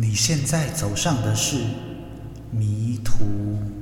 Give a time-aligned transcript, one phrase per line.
[0.00, 1.56] 你现在走上的是
[2.52, 3.77] 迷途。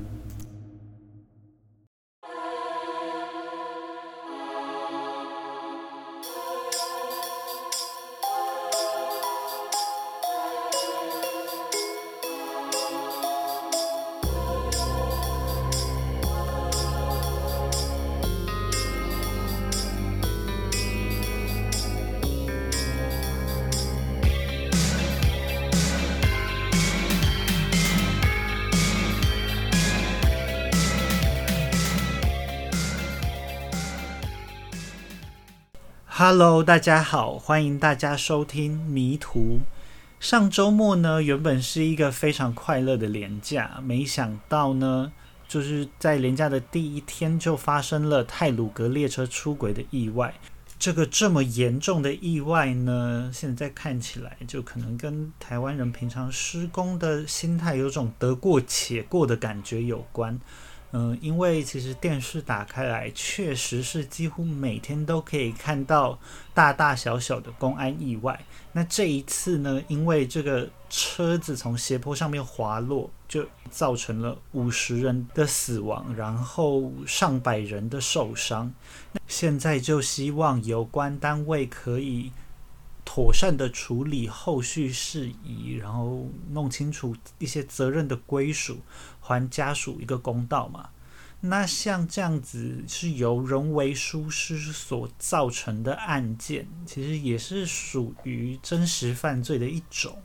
[36.39, 39.41] Hello，大家好，欢迎大家收听《迷途》。
[40.21, 45.11] 上周末呢，原本是一个非常快乐的连假，没想到呢，
[45.49, 50.35] 就是在连假的第一天就发生了泰鲁格列车出轨的意外。
[50.79, 60.39] 这个这么严重的意外呢，现在看起来就可能跟台湾人平常施工的心态有种得过且过的感觉有关。
[60.99, 66.19] 嗯，因为其实电视打开来，确实是几乎每天都可以看到
[66.55, 68.43] 大大小小的公安意外。
[68.73, 78.73] 那这一次呢，因为这个车子从斜坡上面滑落，就造成了五十人的死亡，然后上百人的受伤。
[79.13, 82.33] 那现在就希望有关单位可以
[83.07, 88.81] 妥善的处理后续事宜，然后弄清楚一些责任的归属。
[89.21, 90.91] 还家属一个公道嘛？
[91.41, 100.23] 那像这样子是由人为疏失所造成的案件，其实也是属于真实犯罪的一种。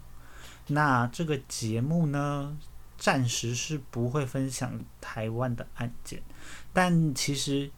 [0.67, 2.57] 那这个节目呢，
[2.97, 6.21] 暂时是不会分享台湾的案件，
[6.71, 7.71] 但其实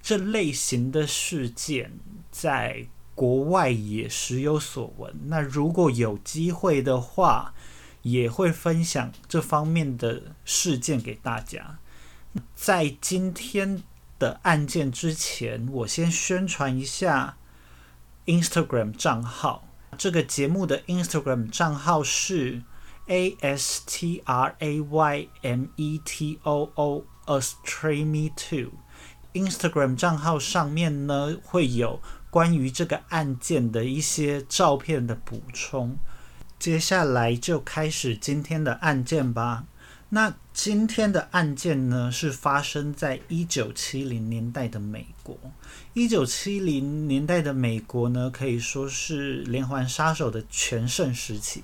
[0.00, 1.98] 这类型的事件
[2.30, 5.14] 在国外也时有所闻。
[5.26, 7.54] 那如果有机会的话，
[8.02, 11.78] 也会分享这方面的事件给大家。
[12.54, 13.82] 在今天
[14.18, 17.36] 的案件之前，我先宣传一下
[18.26, 19.68] Instagram 账号。
[19.98, 22.62] 这个节目的 Instagram 账号是
[23.06, 28.72] A S T R A Y M E T O O Astreme Two。
[29.34, 32.00] Instagram 账号上面呢会有
[32.32, 35.98] 关于这个案件的一些照片的补充。
[36.58, 39.66] 接下来就开始今天的案件吧。
[40.08, 45.36] 那今天的案件呢，是发生在一九七零年代的美国。
[45.92, 51.62] 一九七零年代的美国呢，可以说是连环杀手的全盛时期。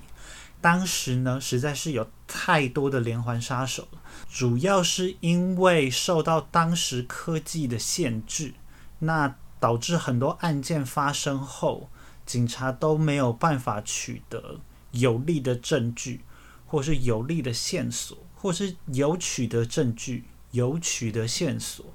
[0.61, 3.87] 当时呢，实在是有太多的连环杀手，
[4.29, 8.53] 主要是因为受到当时科技的限制，
[8.99, 11.89] 那导致很多案件发生后，
[12.25, 14.59] 警察都没有办法取得。
[14.91, 16.21] 有力的证据，
[16.65, 21.85] 或是有力的线索，或是有取得证据、有取得线索，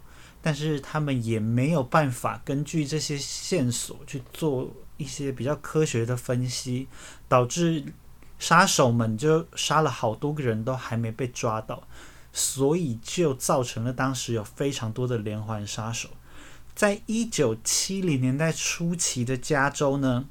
[0.41, 6.87] 但是他们也没有办法根据这些线索去做一些比较科学的分析，
[7.29, 7.85] 导致
[8.39, 11.83] 杀手们就杀了好多个人都还没被抓到，
[12.33, 16.11] 所以就造成了当时有非常多的连环杀手。
[16.75, 20.27] 在一九七零年代初期的加州呢，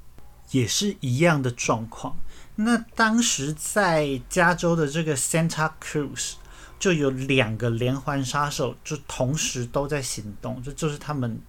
[0.51, 2.17] 也是一样的状况。
[2.55, 6.33] 那当时在加州的这个 Santa Cruz
[6.77, 11.41] 就有两个连环杀手，就同时都在行动，这就是他们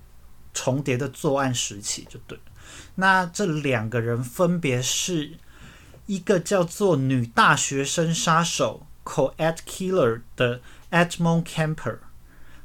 [0.55, 2.39] 重叠的作案时期，就对
[2.95, 5.33] 那这两个人分别是
[6.07, 11.99] 一个叫做女大学生杀手 Co-ed Killer 的 Edmond Camper，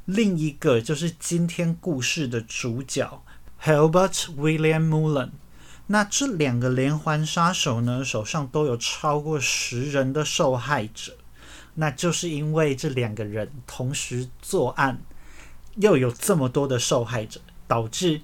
[0.04, 3.22] 另一个就是今天故事的主角
[3.62, 5.30] Albert William Mullen。
[5.86, 11.16] 那这两个连环杀手呢，手上都有超过十人的受害者，
[11.74, 15.02] 那就是因为这两个人同时作案，
[15.76, 18.20] 又有这么多的受害者，导致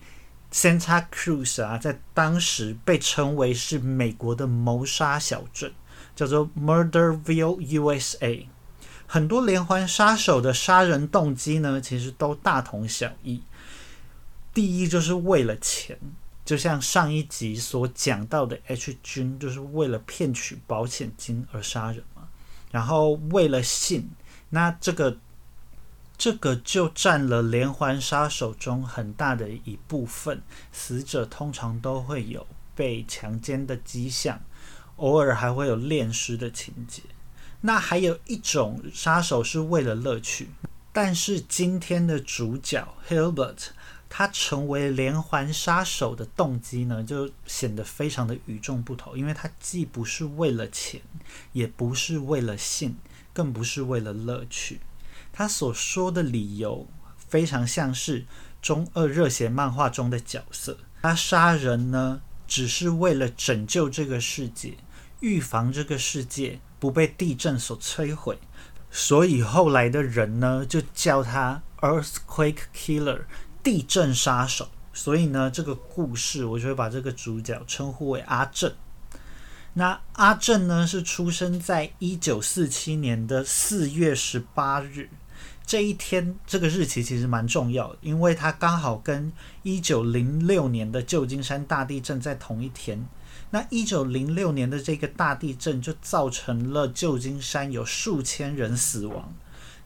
[0.53, 5.73] Santa Cruz 啊，在当时被称为是美国的谋杀小镇，
[6.15, 8.47] 叫做 Murderville USA。
[9.07, 13.43] 很多连环杀手的杀人动机呢，其实都大同小异，
[14.53, 15.99] 第一就是为了钱。
[16.45, 22.29] 就像上一集所讲到的，H 君就是为了骗取保险金而杀人嘛。
[22.71, 24.11] 然后为了性，
[24.51, 25.19] 那这个
[26.17, 30.41] 这个就占了连环杀手中很大的一部分。
[30.71, 34.41] 死者通常都会有被强奸的迹象，
[34.99, 37.03] 偶尔还会有恋尸的情节。
[37.67, 40.49] 那还有一种杀手是为了乐趣，
[40.93, 43.71] 但是今天的主角 Hilbert。
[44.09, 51.01] 他成为连环杀手的动机呢，就显得非常的与众不同，因为他既不是为了钱，
[51.53, 52.97] 也不是为了性，
[53.35, 54.81] 更不是为了乐趣。
[55.33, 56.87] 他所说的理由
[57.19, 58.25] 非常像是
[58.63, 64.75] 中二热血漫画中的角色，他杀人呢，只是为了拯救这个世界，
[65.19, 68.39] 预防这个世界不被地震所摧毁。
[68.91, 73.23] 所以后来的人呢，就叫他 Earthquake Killer。
[73.63, 78.73] 地震杀手，所以呢，这个故事我就会把这个主角称呼为阿正。
[79.75, 85.11] 那阿正呢，是出生在一九四七年的四月十八日。
[85.67, 89.33] 这一天，这个日期其实蛮重要的，因为它刚好跟
[89.65, 93.05] 一九零六年的旧金山大地震在同一天。
[93.57, 99.35] 那一九零六年的这个大地震就造成了旧金山有数千人死亡，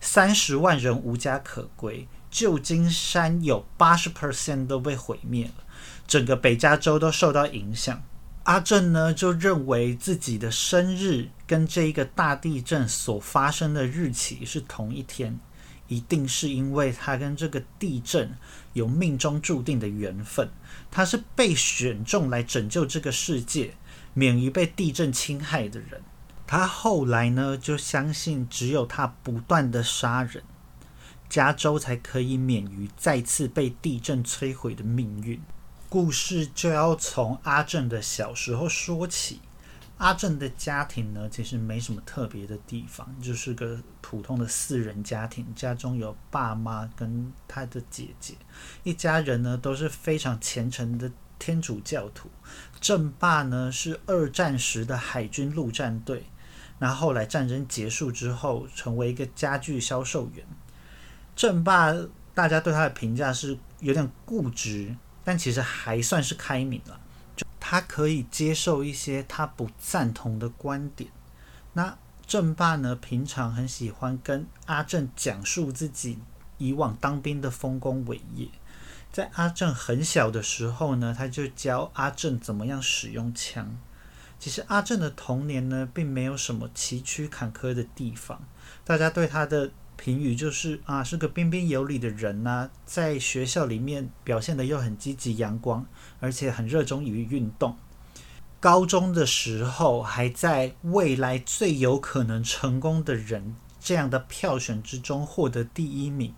[0.00, 2.08] 三十万人无家可归。
[2.32, 5.62] 旧金山有八十 percent 都被毁灭了，
[6.08, 8.02] 整个北加州都受到影响。
[8.42, 15.38] 阿正呢就认为自己的生日跟这一个大地震所发生的日期是同一天，
[15.86, 18.36] 一定是因为他跟这个地震
[18.72, 20.48] 有命中注定的缘分，
[20.90, 23.74] 他是被选中来拯救这个世界，
[24.12, 26.02] 免于被地震侵害的人。
[26.46, 30.42] 他后来呢就相信，只有他不断的杀人。
[31.28, 35.40] 加州才可以免于再次被地震摧毁的命运。
[35.88, 39.40] 故事就要从阿正的小时候说起。
[40.00, 45.46] 阿正的家庭呢，其实没什么特别的地方，就是个普通的四人家庭。
[45.54, 48.32] 家中有爸妈跟他的姐姐，
[48.82, 52.30] 一家人呢都是非常虔诚的天主教徒。
[52.80, 56.24] 正爸呢是二战时的海军陆战队，
[56.78, 60.46] 那后来战争结束之后，成为一个家具销售员。
[61.36, 61.94] 正爸，
[62.32, 66.98] 大家对他的评价是有点固执，但其实还算是开明了。
[67.60, 71.10] 他可以接受一些他不赞同的观点。
[71.74, 71.96] 那
[72.26, 76.18] 正爸呢，平常很喜欢跟阿正讲述自己
[76.58, 78.48] 以往当兵的丰功伟业。
[79.12, 83.78] 在阿正很小的时候呢，他就教阿正怎么样使用枪。
[84.38, 88.42] 其实阿正的童年呢，并没有什么崎岖坎坷的地方，
[88.84, 89.70] 大家对他的。
[90.00, 95.84] 评语就是啊，是个彬彬有礼的人呐，在学校里面表现的又很积极阳光，
[96.20, 97.76] 而且很热衷于运动。
[98.60, 106.34] 高中的时候还在未来最有可能成功的人这样的票选之中获得第一名。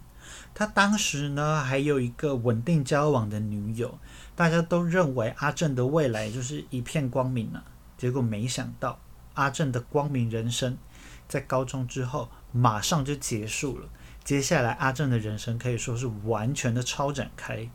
[0.52, 3.96] 他当时呢还有一个稳定交往的女友，
[4.34, 7.62] 大家都认为阿正的未来就是一片光明啊。
[7.96, 8.98] 结果没想到
[9.34, 10.76] 阿正的光明人生
[11.32, 12.28] 在高中之后。
[12.54, 13.88] 马上就结束了。
[14.22, 17.66] 接下来，阿正的人生可以说是完全的超展开。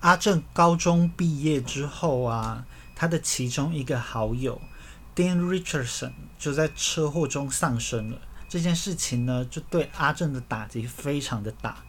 [0.00, 2.66] 阿正高中毕业之后啊，
[2.96, 4.60] 他的其中一个好友
[5.14, 8.18] Dan Richardson 就在车祸中丧生了。
[8.48, 11.84] 这件事情呢，就对阿正的打击非常的大，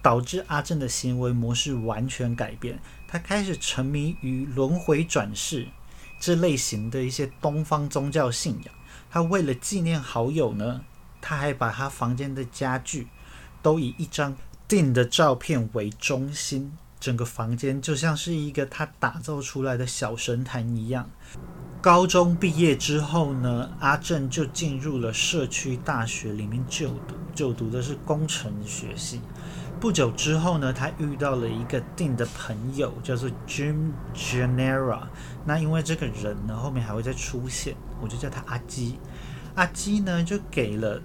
[0.00, 2.80] 导致阿正的行为模式完全改变。
[3.06, 5.68] 他开始沉迷于轮回转世
[6.18, 8.74] 这类型的一些东方宗教信仰。
[9.10, 10.82] 他为了纪念好友呢。
[11.20, 13.08] 他还把他房间的家具
[13.60, 14.36] 都以一张
[14.68, 21.10] 定的照片为中心，整个房间就像是一个他打造出来的小神坛一样。
[21.82, 29.20] 高中毕业之后呢，阿正就进入了社区大学里面就读，就读的是工程学系。
[29.80, 35.02] 不久之后呢，他遇到了一个定的朋友，叫做 Jim Genera。
[35.44, 38.98] 那因为这个人呢，后面还会再出现，我就叫他阿基。
[39.58, 41.02] 阿基呢，就给了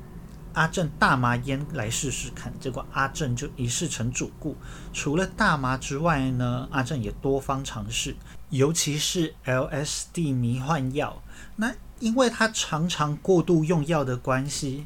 [0.53, 4.55] 阿正大麻烟来试试看，结果阿正就一试成主顾。
[4.93, 8.15] 除了大麻之外呢，阿正也多方尝试，
[8.51, 11.24] 尤其是 LSD 迷幻药。
[11.55, 14.86] 那因为他常常过度用药的关系，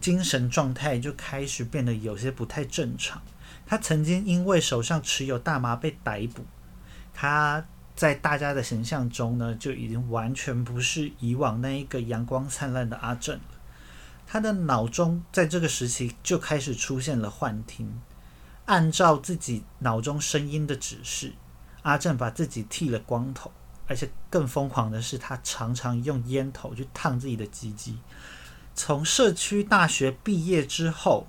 [0.00, 3.20] 精神状态就开始变得有些不太正常。
[3.66, 6.46] 他曾经因为手上持有大麻被逮捕。
[7.12, 7.64] 他。
[7.98, 13.42] 在大家的形象中呢，就已经完全不是以往那一个阳光灿烂的阿正了。
[14.24, 18.00] 他的脑中在这个时期就开始出现了幻听，
[18.66, 21.32] 按照自己脑中声音的指示，
[21.82, 23.50] 阿正把自己剃了光头，
[23.88, 27.98] 而且更疯狂的是，他常常用烟头去烫自己的鸡鸡。
[28.76, 31.26] 从社区大学毕业之后，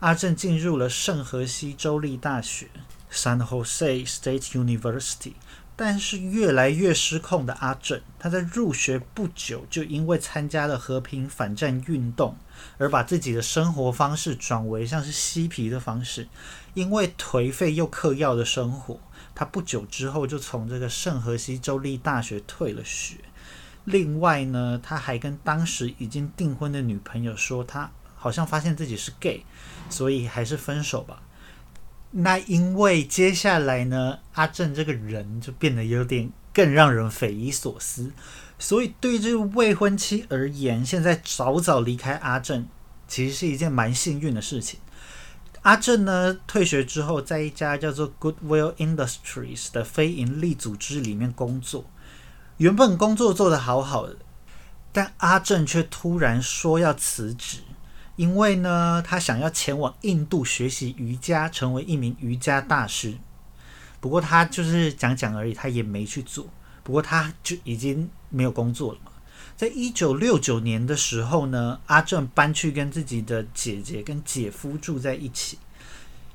[0.00, 2.68] 阿正进入了圣荷西州立大学
[3.10, 5.32] （San Jose State University）。
[5.82, 12.36] 但是越来越失控的阿正，他在入学不久就因为参加了和平反战运动，
[12.76, 16.28] 而把自己的生活方式转为像是嬉皮的方式。
[16.74, 19.00] 因为颓废又嗑药的生活，
[19.34, 23.16] 他不久之后就从这个圣荷西州立大学退了学。
[23.86, 29.46] 另外呢，他还跟当时已经订婚的女朋友说，他好像发现自己是 gay，
[29.88, 31.22] 所以还是分手吧。
[32.12, 38.10] 那因为接下来呢，阿正这个人就变得有点更让人匪夷所思，
[38.58, 42.66] 所以对这个未婚妻而言，现在早早离开阿正，
[43.06, 44.80] 其实是一件蛮幸运的事情。
[45.62, 51.84] 阿正呢，退学之后，在一家叫做 Goodwill Industries 的非营利组织里面工作，
[52.56, 54.16] 原本工作做得好好的，
[54.90, 57.58] 但阿正却突然说要辞职。
[58.20, 63.16] 因为呢，他想要前往印度学习瑜伽，成为一名瑜伽大师。
[63.98, 66.46] 不过他就是讲讲而已，他也没去做。
[66.82, 69.10] 不过他就已经没有工作了嘛。
[69.56, 75.56] 在一九六九年的时候呢，阿正搬去跟自己的姐姐跟姐夫住在一起。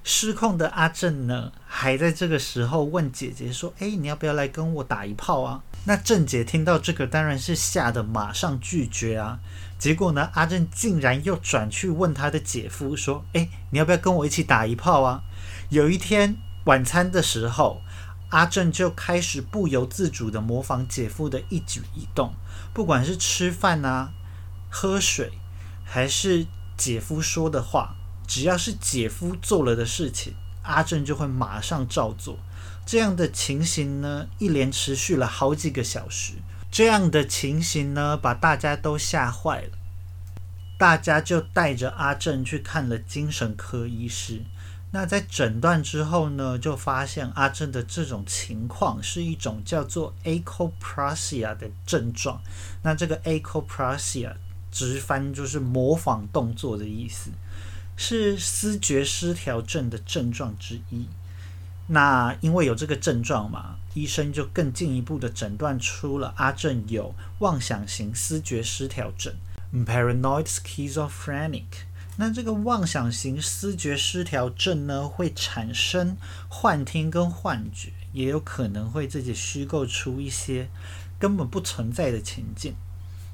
[0.04, 9.39] 失控的阿正呢，还在这个时候问姐姐说：“哎，你要不要来跟我打一炮啊？”那郑姐听到这个，当然是吓得马上拒绝啊。
[9.77, 10.30] 结果呢？
[10.34, 15.24] 阿正竟然又转去问他的姐夫说：“哎，你要不要跟我一起打一炮啊？”
[15.70, 17.82] 有一天晚餐的时候，
[18.30, 22.34] 阿正就开始不由自主的模仿姐夫的一举一动，
[22.74, 24.12] 不管是吃饭啊、
[24.70, 25.34] 喝水，
[25.84, 32.39] 还是姐夫说的话，只要是姐夫做了的事情，阿正就会马上照做。
[32.86, 36.34] 这样的情形呢，一连持续了好几个小时。
[36.70, 39.70] 这样的情形呢，把大家都吓坏了。
[40.77, 44.42] 大家就带着阿正去看了精神科医师。
[44.92, 52.42] 那在诊断之后呢，就发现阿正的这种情况是一种叫做 acoprasia 的症状。
[52.84, 54.34] 那这个 acoprasia
[54.72, 57.32] 直翻就是模仿动作的意思，
[57.98, 61.08] 是思觉失调症的症状之一。
[61.88, 69.34] 那因为有这个症状嘛，医生就更进一步的诊断出了阿正有妄想型思觉失调症
[69.86, 71.65] （paranoid schizophrenic）。
[72.18, 80.70] 那这个妄想型思觉失调症呢，会产生幻听跟幻觉，也有可能会自己虚构出一些
[81.20, 82.74] 根本不存在的情境。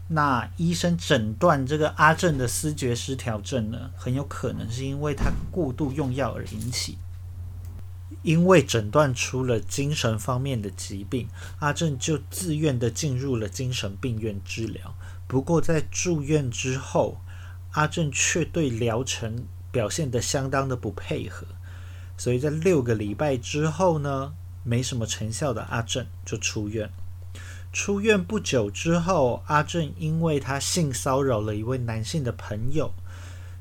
[0.10, 6.98] 那医生诊断这个阿正的思觉失调症呢，很有可能是因为他过度用药而引起。
[8.24, 11.28] 因为诊断出了精神方面的疾病，
[11.60, 14.96] 阿正就自愿的进入了精神病院治疗。
[15.28, 17.22] 不过在住院之后，
[17.72, 21.48] 阿正却对疗程表现得相当的不配合，
[22.18, 26.90] 所以在六个礼拜之后呢，没什么成效的阿正就出院。
[27.74, 32.94] 出院不久之后，阿正因为他性骚扰了一位男性的朋友，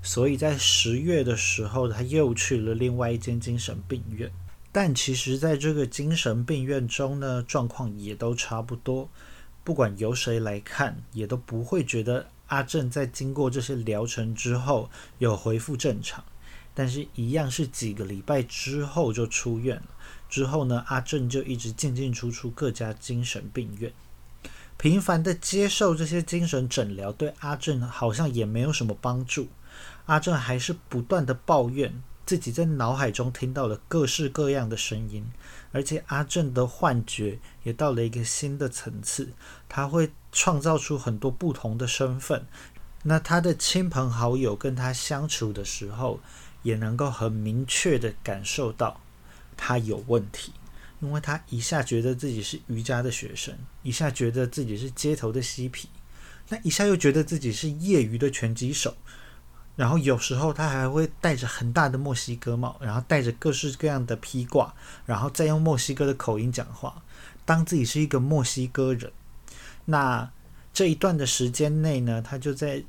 [0.02, 4.30] 所以在十月的时候，他又去了另外一间精神病院。
[4.72, 9.08] 但其实，在这个精神病院中呢，状况也都差不多。
[9.64, 16.24] 不管由谁来看，也都不会觉得阿正在经过这些疗程之后有恢复正常。
[16.72, 19.88] 但是，一样是几个礼拜之后就出院了。
[20.28, 23.92] 之后呢，阿正就一直进进出出各家精神病院，
[24.76, 29.48] 频繁的接受这些精神诊疗，对阿正好像也没有什么帮助。
[30.06, 32.00] 阿正还是不断的抱怨。
[32.30, 35.26] 自己在脑海中听到了各式各样的声音，
[35.72, 39.30] 而且阿正的幻觉也到了一个新的层次。
[39.68, 42.46] 他会创造出很多不同的身份。
[43.02, 46.20] 那他的亲朋好友跟他相处的时候，
[46.62, 49.00] 也能够很明确的感受到
[49.56, 50.52] 他有问题，
[51.00, 55.88] 因为他一下觉得自己是瑜伽的学生，一下觉得自己是街头的嬉皮，
[56.48, 58.96] 那一下又觉得自己是业余的拳击手。
[59.80, 64.74] 然后有时候他还会戴着很大的墨西哥帽，然后戴着各式各样的披挂，
[65.06, 67.02] 然后再用墨西哥的口音讲话，
[67.46, 69.10] 当自己是一个墨西哥人。
[69.86, 70.30] 那
[70.74, 72.84] 这一段的时间内呢，他就在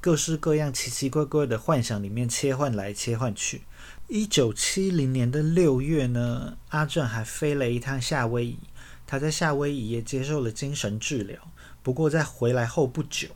[0.00, 3.60] 各式各样奇奇怪怪的幻想里面切换来切换去。
[4.08, 8.58] 一九七零年的六月呢，阿正还飞了一趟夏威夷，
[9.06, 11.38] 他在夏威夷也接受了精神治疗。
[11.82, 13.28] 不过在回来后不久。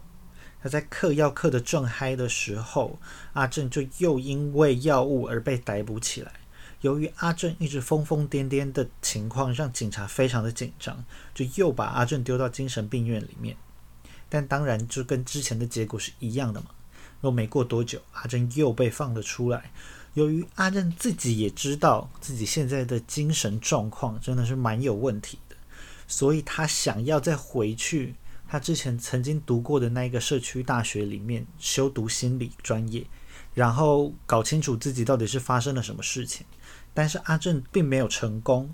[0.65, 2.99] 他在嗑药嗑的正嗨的时候，
[3.35, 6.33] 阿正就又因为药物而被逮捕起来。
[6.81, 11.05] 由于阿正一直疯疯癫癫的情况让警察非常的紧张，
[11.35, 13.55] 就又把阿正丢到精神病院里面。
[14.31, 16.69] 但当然就跟之前的结果是一样的嘛。
[17.21, 19.71] 若没过多久，阿正又被放了出来。
[20.15, 25.57] 由于阿正自己也知道自己现在的精神状况真的是蛮有问题的，
[26.09, 28.15] 所以他想要再回去
[28.47, 33.05] 他之前曾经读过的那一个社区大学里面修读心理专业，
[33.53, 36.47] 然后搞清楚自己到底是发生了什么事情。
[36.93, 38.73] 但是阿正并没有成功。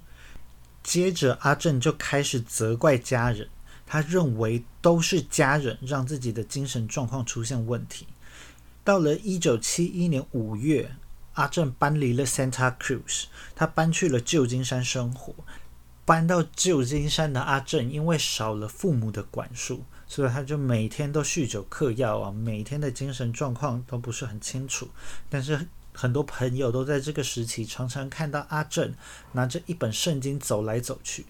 [0.83, 3.49] 接着，阿正就开始责怪家人，
[3.87, 8.07] 他认为都是家人让自己的精神状况出现问题。
[8.83, 10.91] 到了一九七一年五月，
[11.35, 13.25] 阿正搬离了 Santa Cruz，
[13.55, 15.35] 他搬去了旧金山生活。
[16.05, 24.89] 搬到旧金山的阿正，因为少了父母的管束，所以他就每天都酗酒嗑药啊，每天的精神状况都不是很清楚。
[25.29, 28.95] 但是很多朋友都在这个时期常常看到阿正
[29.33, 31.27] 拿着一本圣经走来走去。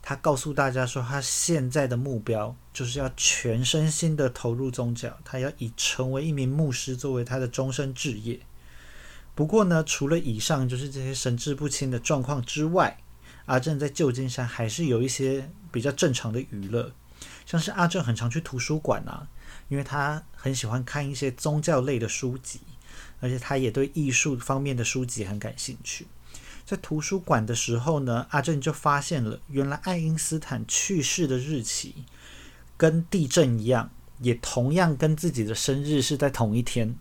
[0.00, 8.40] 他告诉大家说，他现在的目标就是要全身心的投入宗教，他要以成为一名牧师作为他的终身志业。
[9.34, 12.98] 不过呢，除了以上就是这些神志不清的状况之外，
[13.46, 16.92] 阿正在旧金山还是有一些比较正常的娱乐，
[17.44, 19.28] 像是阿正很常去图书馆啊，
[19.68, 22.60] 因为他很喜欢看一些宗教类的书籍，
[23.20, 26.06] 而且他也对艺术方面的书籍很感兴趣。
[26.64, 32.04] 在图书馆的时候呢，阿正就发现了，原来爱因斯坦去世的日期
[32.76, 36.94] 跟地震一样，也同样跟自己的生日是在同一天，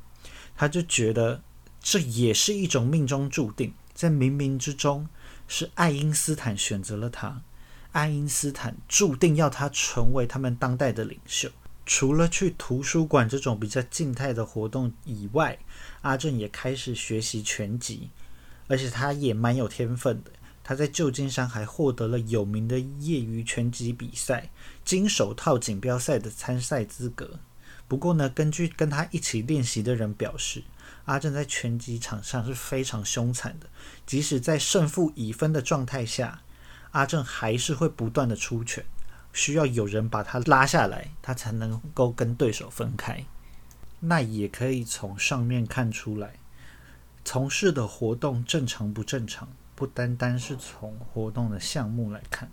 [0.55, 1.43] 他就觉得
[1.79, 5.07] 这也是一种命中注定，在冥冥之中。
[5.53, 7.41] 是爱因斯坦选择了他，
[7.91, 11.51] 爱因斯坦注定要他成为他们当代的领袖。
[11.85, 15.59] 除了去图书馆这种比较静态的活动以外，
[16.03, 18.09] 阿正也开始学习拳击，
[18.69, 20.31] 而且他也蛮有天分的。
[20.63, 24.49] 他在旧金山还获得了有名的业余拳击比赛
[24.85, 27.41] 金手套锦标赛的参赛资格。
[27.89, 30.63] 不过呢，根据跟他一起练习的人表示，
[31.03, 33.67] 阿正在拳击场上是非常凶残的，
[34.11, 36.41] 即使在胜负已分的状态下，
[36.91, 38.83] 阿正还是会不断的出拳，
[39.31, 43.23] 需要有人把他拉下来，他才能够跟对手分开。
[44.01, 46.33] 那也可以从上面看出来，
[47.23, 52.51] 从事的活动正常不正常，不单单是从活动的项目来看，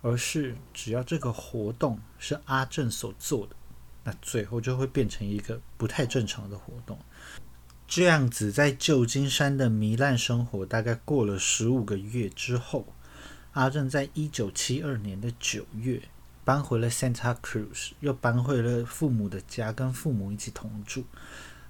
[0.00, 3.54] 而是只要这个活动是阿正所做的，
[4.02, 6.98] 那最后就会变成一个不太正常的活动。
[7.88, 12.92] 这样子，在旧金山的糜烂生活大概过了十五个月之后，
[13.52, 16.02] 阿正在一九七二年的九月
[16.44, 21.04] 搬回了 Santa Cruz，又搬回了父母的家，跟父母一起同住。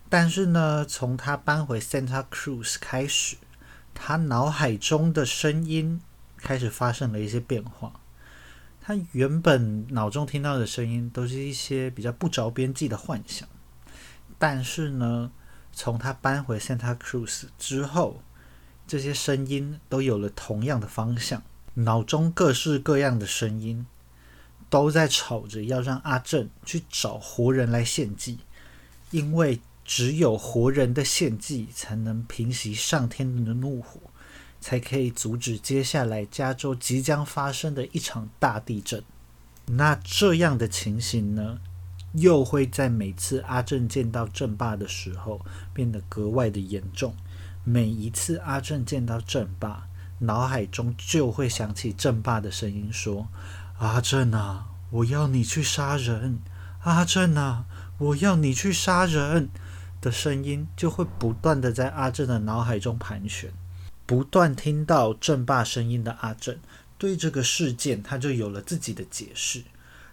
[0.09, 3.37] 但是呢，从他搬回 Santa Cruz 开始，
[3.94, 6.00] 他脑海中的声音
[6.38, 8.00] 开始发生了一些变化。
[8.81, 13.46] 他原本脑中听到的声音都是一些比较不着边际的幻想，
[14.38, 15.31] 但是呢。
[15.76, 18.22] 从他搬回 Santa Cruz 之后，
[18.88, 21.42] 这些声音都有了同样的方向。
[21.74, 23.86] 脑中各式各样的声音
[24.70, 28.38] 都在吵着要让阿正去找活人来献祭，
[29.10, 34.00] 因为只有活人的献祭才能平息上天的怒火，
[34.58, 39.04] 才可以阻止接下来加州即将发生的一场大地震。
[39.66, 41.60] 那这样的情形呢？
[42.16, 45.40] 又会在每次阿正见到正爸的时候
[45.72, 47.14] 变得格外的严重。
[47.62, 49.88] 每一次阿正见到正爸，
[50.20, 53.29] 脑海中就会响起正爸的声音说
[53.79, 56.38] ：“阿正啊，我要你去杀人！
[56.83, 57.64] 阿正啊，
[57.98, 59.50] 我要你去杀人！”
[60.00, 63.50] 的声音就会不断的在阿正的脑海中盘旋。
[64.07, 66.57] 不断听到正爸声音的阿正，
[66.96, 69.64] 对这个事件他就有了自己的解释。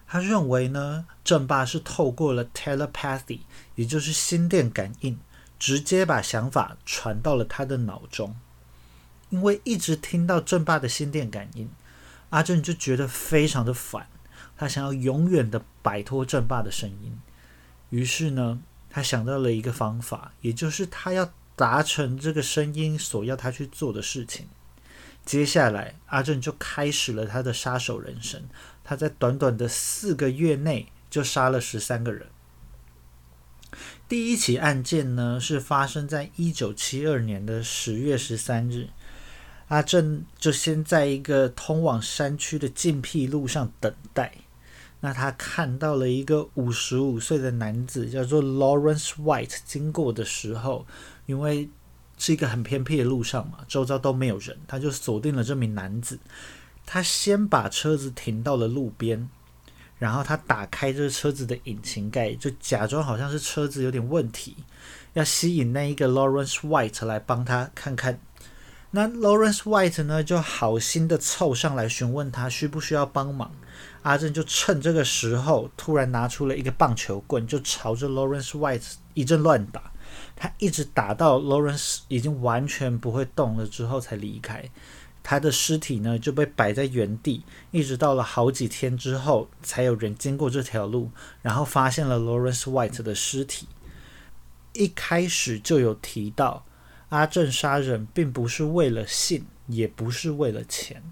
[0.06, 3.40] 他认为呢，正爸是透过了 telepathy，
[3.74, 5.18] 也就是心电感应，
[5.58, 8.36] 直接把想法传到了他的脑中。
[9.30, 11.68] 因为一直听到正爸的心电感应，
[12.30, 14.06] 阿正就觉得非常的烦，
[14.56, 17.18] 他想要永远的摆脱正爸的声音。
[17.90, 24.46] 于是呢，他想到了一个方法，也就是他要达成这个声音所要他去做的事情。
[25.24, 28.42] 接下来，阿正就开始了他的杀手人生。
[28.84, 32.26] 他在短短的四个月内就杀了十三个人。
[34.08, 38.90] 第一起案件呢，是发生在一九七二年的十月十三日。
[39.68, 44.32] 阿正就先在一个通往山区的禁僻路上等待。
[45.00, 50.86] 那他看到了一个五十五岁的男子，叫做 Lawrence White，经过的时候，
[51.26, 51.70] 因为
[52.18, 56.18] 是一个很偏僻的路上嘛，周遭都没有人，他就锁定了这名男子。
[56.86, 59.28] 他先把车子停到了路边，
[59.98, 64.56] 然后他打开这个车子的引擎盖，就假装好像是车子有点问题，
[65.14, 68.20] 要吸引那一个 Lawrence White 来帮他看看
[68.90, 73.50] 那 Lawrence White 呢就好心的凑上来询问他需不需要帮忙。
[74.02, 79.90] 阿正就趁这个时候突然拿出了一个棒球棍，就朝着 Lawrence White 一阵乱打。
[80.36, 84.62] 他一直打到 Lawrence 已经完全不会动了之后才离开。
[85.26, 91.10] 他的尸体呢就被摆在原地，一直到了好几天之后，才有人经过这条路，
[91.40, 93.66] 然后发现了 Lawrence White 的尸体。
[94.74, 96.66] 一开始就有提到，
[97.08, 101.02] 阿正杀人并不是为了性，也不是为了钱，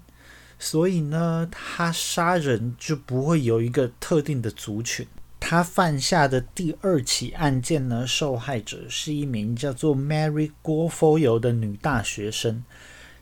[0.59, 5.07] 所以呢，他杀人就不会有一个特定的族群。
[5.39, 12.63] 他犯下的第二起案件呢，受害者是一名叫做 Mary Gorfoyle 的女大学生，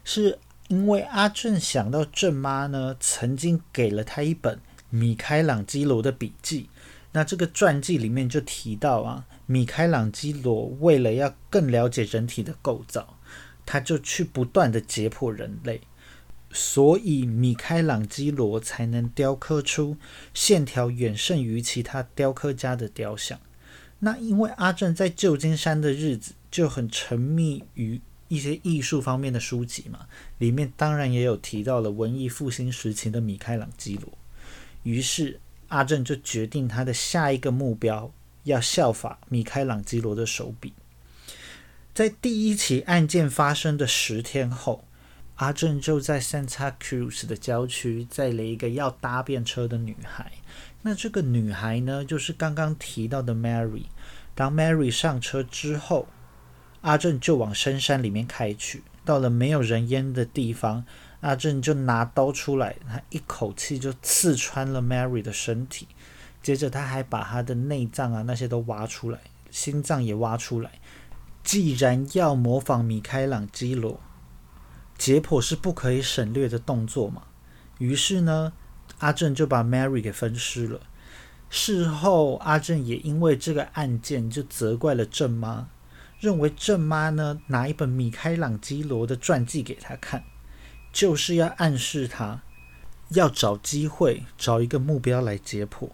[0.03, 0.37] 是。
[0.71, 4.57] 因为阿正想到郑妈呢，曾经给了他一本
[4.89, 6.69] 米开朗基罗的笔记。
[7.11, 13.17] 那这个传记里面就提到啊，米开朗基罗为了要更了解人体的构造，
[13.65, 15.81] 他就去不断的解剖人类，
[16.53, 19.97] 所以米开朗基罗才能雕刻出
[20.33, 23.37] 线条远胜于其他雕刻家的雕像。
[23.99, 27.99] 那因为阿正在旧金山的日子就很沉迷于。
[28.31, 34.17] 一些艺术方面的书籍嘛，里面当然也有提到了文艺复兴时期的米开朗基罗。
[34.83, 38.09] 于是阿正就决定他的下一个目标
[38.45, 40.71] 要效法米开朗基罗的手笔。
[41.93, 44.85] 在第一起案件发生的十天后，
[45.35, 50.31] 阿正就在 Santa Cruz 的郊区载了一个要搭便车的女孩。
[50.83, 53.83] 那这个女孩呢，就是刚刚提到的 Mary。
[54.33, 56.07] 当 Mary 上车之后，
[56.81, 60.83] 阿正就往深山里面开去，到了没有人烟的地方，
[61.21, 65.87] 阿正就拿刀出来，他一口气就刺穿了 Mary 的身体，
[66.41, 69.19] 接着他还把他的内脏啊那些都挖出来，
[69.51, 70.71] 心脏也挖出来。
[71.43, 73.99] 既然要模仿米开朗基罗，
[74.97, 77.23] 解剖是不可以省略的动作嘛，
[77.77, 78.53] 于是呢，
[78.99, 80.79] 阿正就把 Mary 给分尸了。
[81.49, 85.67] 事后，阿正也因为这个案件就责怪了郑妈。
[86.21, 90.23] 认为郑妈呢拿一本米开朗基罗的传记给他看，
[90.93, 92.43] 就是要暗示他
[93.09, 95.89] 要找机会找一个目标来解剖。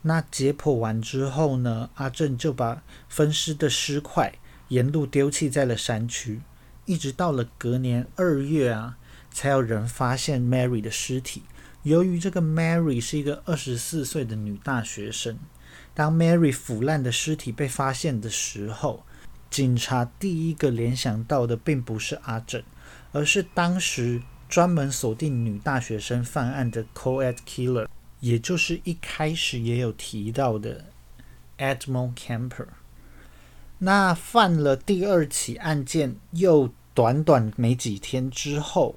[0.00, 4.32] 那解剖完之后呢，阿正就把分尸的尸块
[4.68, 6.40] 沿路丢弃在了山区，
[6.86, 8.96] 一直到了隔年二月啊，
[9.30, 11.42] 才有人发现 Mary 的尸体。
[11.82, 15.38] 由于这个 Mary 是一个二十四岁的女大学生，
[15.92, 19.04] 当 Mary 腐烂的尸体被发现的时候。
[19.50, 22.62] 警察第一个联想到的并不是阿正，
[23.12, 27.86] 而是当时专门锁定女大学生犯案的 Co-ed Killer，
[28.20, 30.84] 也就是一开始也有提到的
[31.56, 32.66] Edmond Camper。
[33.78, 38.96] 那犯了第二起案件，又短短没几天之后，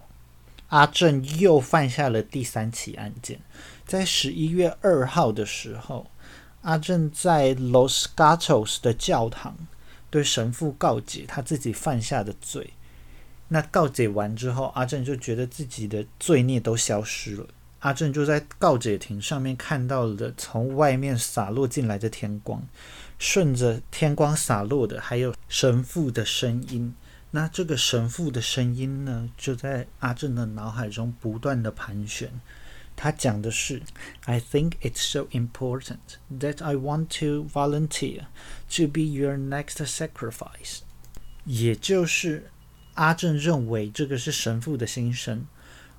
[0.68, 3.40] 阿正又犯下了第三起案件。
[3.86, 6.10] 在十一月二号的时候，
[6.62, 9.56] 阿正在 Los Gatos 的教堂。
[10.12, 12.74] 对神父告解他自己犯下的罪，
[13.48, 17.48] 那告解完之后，阿正就觉得自己的罪孽都消失了。
[17.80, 22.62] 阿正就在告解亭上面看到了从外面洒落进来的天光，
[23.18, 26.94] 顺着天光洒落的还有神父的声音。
[27.32, 32.30] 那这个神父的声音呢，就在阿正的脑海中不断的盘旋。
[33.04, 33.82] 他讲的是
[34.26, 38.26] ，I think it's so important that I want to volunteer
[38.76, 40.82] to be your next sacrifice。
[41.46, 42.52] 也就是
[42.94, 45.48] 阿正认为这个是神父的心声，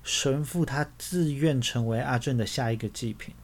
[0.05, 3.35] 神父他自愿成为阿正的下一个祭品。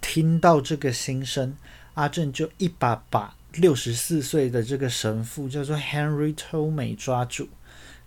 [0.00, 1.56] 听到这个心声，
[1.94, 7.48] 阿正就一把把六十四岁的这个神父叫做 Henry Tomei 抓住，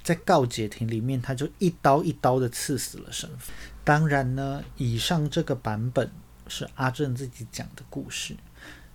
[0.02, 3.52] 在告解亭里面，他就一刀一刀的刺死了神父。
[3.84, 6.12] 当然呢，以上这个版本
[6.48, 8.36] 是阿正自己讲的故事。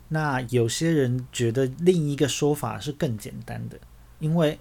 [0.09, 3.79] 那有些人觉得另一个说法是更简单的，
[4.19, 4.59] 因为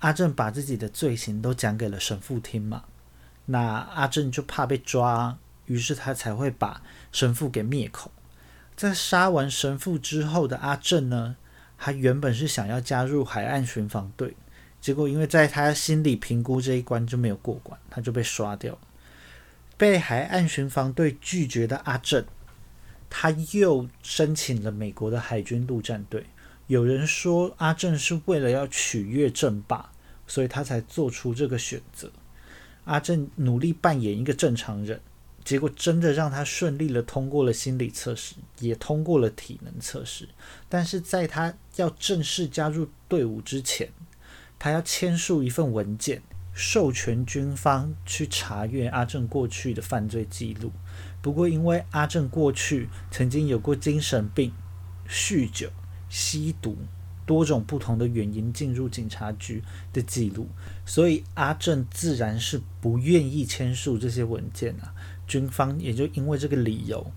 [0.00, 2.84] 阿正把自己的罪行都讲给了神父听嘛。
[3.46, 8.10] 那阿正就怕被抓，于是他才会把神父给灭口。
[8.76, 11.36] 在杀完神父之后的阿正呢，
[11.78, 14.36] 他原本是想要加入海岸巡防队，
[14.82, 18.80] 结果因为在他心理评估这一关就没有过关，他就被刷掉了。
[19.78, 22.24] 被海岸巡防队拒绝的阿正，
[23.08, 26.26] 他又申请了美国的海军陆战队。
[26.66, 29.92] 有人说阿正是为了要取悦正霸，
[30.26, 32.10] 所以他才做出这个选择。
[32.84, 35.00] 阿正努力扮演一个正常人，
[35.44, 40.28] 结果真的让他顺利的通过了心理测试，也通过了体能测试。
[40.68, 43.88] 但是在他要正式加入队伍之前，
[44.62, 46.22] 他要签署一份文件。
[46.54, 50.70] 授权军方去查阅阿正过去的犯罪记录。
[51.20, 54.52] 不过，因为阿正过去曾经有过精神病、
[55.08, 55.68] 酗酒、
[56.08, 56.76] 吸毒
[57.26, 60.46] 多种不同的原因进入警察局的记录，
[60.86, 64.94] 所以阿正自然是不愿意签署这些文件啊。
[65.26, 67.10] 军方也就因为这个理由，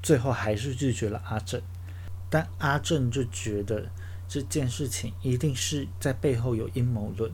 [0.00, 1.60] 最后还是拒绝了阿正。
[2.30, 3.90] 但阿正就觉得
[4.32, 7.30] 这件事情一定是在背后有阴谋论。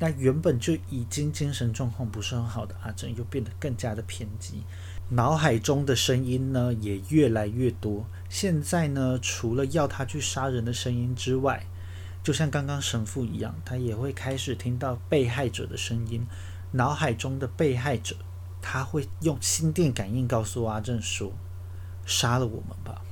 [0.00, 4.64] 那原本就已经精神状况不是很好的阿正，又变得更加的偏激。
[5.10, 8.04] 脑海中的声音呢也越来越多。
[8.28, 11.64] 现在呢，除了要他去杀人的声音之外，
[12.24, 16.26] 就像刚刚神父一样，他也会开始听到被害者的声音。
[16.72, 18.16] 脑海中的被害者，
[18.60, 21.32] 他会用心电感应告诉阿正说
[22.04, 23.02] ：“杀了我们吧。”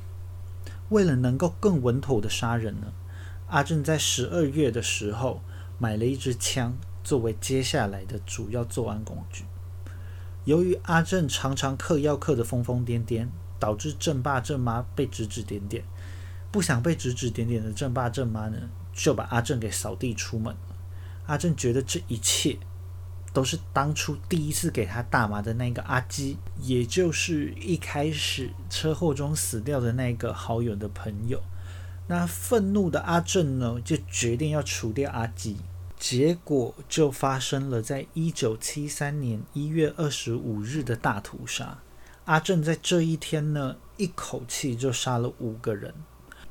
[0.90, 2.92] 为了能够更稳妥的杀人呢，
[3.48, 5.42] 阿正在十二月的时候
[5.78, 9.44] 买了一支枪，作为接下来的主要作案工具。
[10.44, 15.82] 由于阿正常常嗑药嗑得疯疯癫癫，导致正爸正妈被指指点点。
[16.50, 18.58] 不想被指指点点的正爸正妈呢，
[18.92, 20.54] 就把阿正给扫地出门。
[21.26, 22.58] 阿正觉得这一切
[23.32, 31.42] 都是当初第一次给他大麻的那个阿基，也就是一开始车祸中死掉的那个好友的朋友。
[32.08, 35.58] 那愤怒的阿正呢，就决定要除掉阿基。
[35.98, 41.78] 结果就发生了，在一九七三年一月二十五日的大屠杀。
[42.24, 45.92] 阿正在这一天呢，一口气就杀了五个人。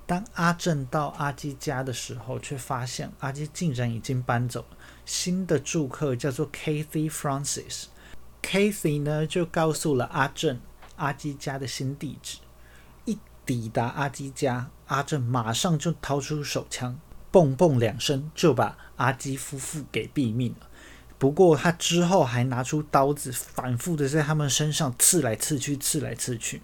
[0.06, 4.78] 当阿正到阿基家的时候，却发现阿基竟然已经搬走了。
[5.06, 10.60] 新的住客叫做 Kathy Francis，Kathy 呢就告诉了阿正
[10.98, 12.38] 阿基家的新地址。
[13.48, 17.00] 抵达阿基家，阿正马上就掏出手枪。
[17.32, 20.68] 蹦蹦两声就把阿基夫妇给毙命了。
[21.18, 26.62] 不过他之后还拿出刀子，反复的在他们身上刺来刺去，刺来刺去。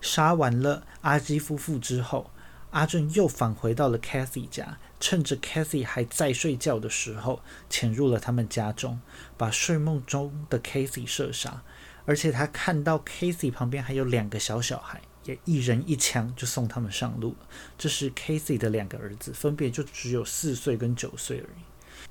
[0.00, 2.30] 杀完了阿基夫妇之后，
[2.70, 9.00] 阿正又返回到了 Kathy 家，趁着 Kathy 还在睡觉的时候，潜入了他们家中，
[9.36, 11.62] 把睡梦中的 Kathy 射杀。
[12.04, 15.00] 而且他看到 Kathy 旁边还有两个小小孩。
[15.24, 17.46] 也一人一枪就送他们上路了。
[17.78, 21.62] 这是 Casey 的两个儿子，分别就只有四岁跟九岁而已。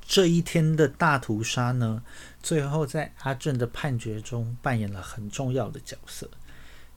[0.05, 2.03] 这一天的大屠杀呢，
[2.41, 6.29] 最后在阿正的判决中扮演了很重要的角色。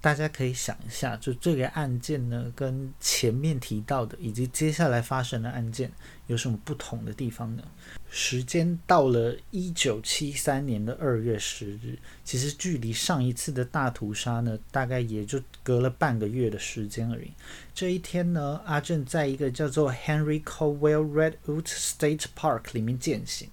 [0.05, 5.91] 大家可以想一下，就这个案件呢，跟前面提到的以及接下来发生的案件
[6.27, 7.63] 有什么不同的地方呢？
[8.11, 17.31] 时间到了一九七三年的二月十日，其实距离上一次的大屠杀呢，大概也就隔了半个月的时间而已。
[17.75, 23.49] 这一天呢，阿正在一个叫做 Henry Cowell Redwood State Park 里面践行。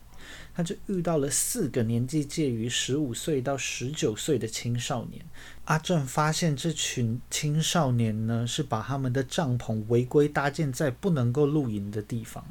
[0.54, 5.26] 他就遇到了四个年纪介于十五岁到十九岁的青少年。
[5.72, 12.46] 阿正发现这群青少年呢，是把他们的帐篷违规搭建在不能够露营的地方。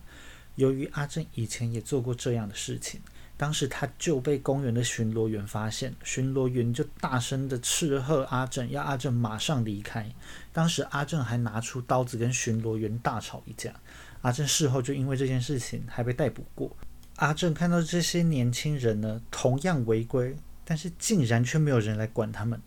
[0.55, 2.99] 由于阿正以前也做过这样的事情，
[3.37, 10.11] 当时他就被公园的巡逻员发现，巡逻员就大声的斥喝阿正，要阿正马上离开。
[10.51, 13.75] 当时阿正还拿出刀子跟巡逻员大吵一架。
[14.23, 16.75] 阿正事后就因为这件事情还被逮捕过。
[17.17, 22.59] 阿正看到这些年轻人呢，同样违规，但是竟然却没有人来管他们，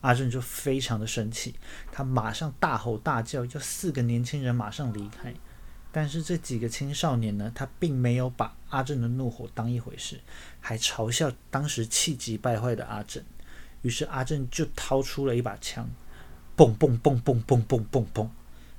[0.00, 1.54] 阿正就非常的生气，
[1.90, 5.34] 他马上大吼大叫，要四个年轻人马上离开。
[5.90, 10.20] 但是这几个青少年呢，他并没有把阿正的怒火当一回事，
[10.60, 13.24] 还嘲笑当时气急败坏的阿正。
[13.82, 15.88] 于是阿正就掏出了一把枪，
[16.56, 18.28] 嘣嘣嘣嘣嘣嘣嘣嘣。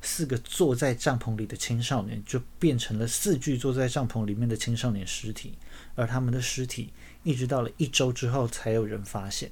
[0.02, 5.58] 四个坐在帐篷里的青少年就变成了四具坐在帐篷里面的青少年尸体，
[5.96, 9.52] 而他们的尸体一直到了一周之后才有人发现。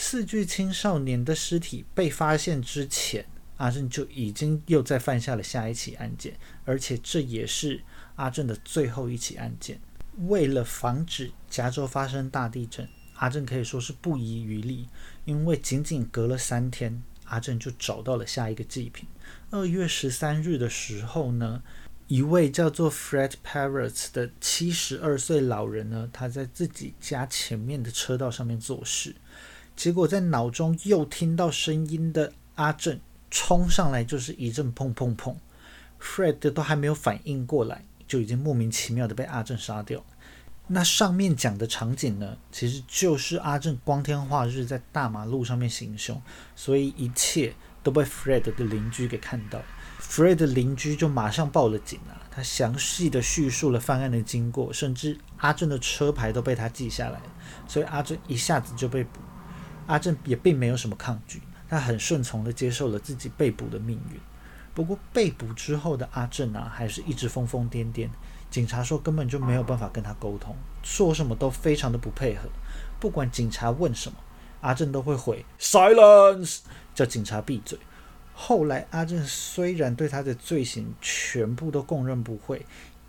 [0.00, 7.82] 四具青少年的尸体被发现之前，阿正就已经又在犯下了下一起案件，而且这也是
[8.14, 9.80] 阿正的最后一起案件。
[10.28, 14.86] 为了防止加州发生大地震，阿正可以说是不遗余力，
[15.24, 19.08] 因为仅仅隔了三天，阿正就找到了下一个祭品。
[19.50, 21.60] 二月十三日的时候呢，
[22.06, 29.16] 一位叫做 Fred Parrots 的七十二岁老人呢，他在自己家前面的车道上面做事，
[29.78, 32.98] 结果在脑中又听到声音的阿正
[33.30, 35.36] 冲上来，就是一阵砰砰砰
[36.02, 40.04] ，Fred 都还没有反应过来，就已经莫名其妙的被阿正杀掉。
[40.66, 46.20] 那上面讲的场景呢，其实就是阿正光天化日在大马路上面行凶，
[46.56, 47.54] 所以一切。
[47.80, 49.62] 都被 Fred 的邻居给看到
[50.00, 57.20] ，Fred 的邻居就马上报了警啊，他详细的叙述了犯案的经过，甚至阿正的车牌都被他记下来，
[57.66, 59.20] 所以阿正一下子就被捕。
[59.88, 64.20] 阿正也并没有什么抗拒，他很顺从的接受了自己被捕的命运。
[64.74, 68.08] 不过被捕之后的阿正啊，还是一直疯疯癫癫。
[68.48, 72.48] 警察说根本就没有办法跟他沟通，说什么都非常的不配合。
[73.00, 74.16] 不管警察问什么，
[74.60, 76.60] 阿正都会回 silence，
[76.94, 77.78] 叫警察闭嘴。
[78.32, 82.64] 后来阿正虽然对他的罪行全部都供认不讳，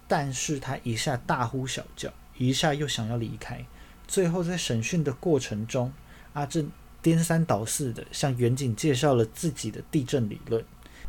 [0.07, 3.63] 但是他一下大呼小叫，一下又想要离开。
[4.07, 5.93] 最后在审讯的过程中，
[6.39, 6.71] 阿正
[7.01, 10.63] 颠三倒四的向远景介绍了自己的地震理论。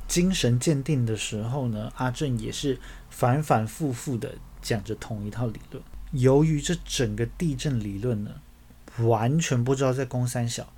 [0.08, 5.80] 精神鉴定的时候呢，阿正也是反反复复的讲着同一套理论。
[6.10, 8.40] 由于这整个地震理论呢，
[8.98, 10.72] 完全不知道在攻三小，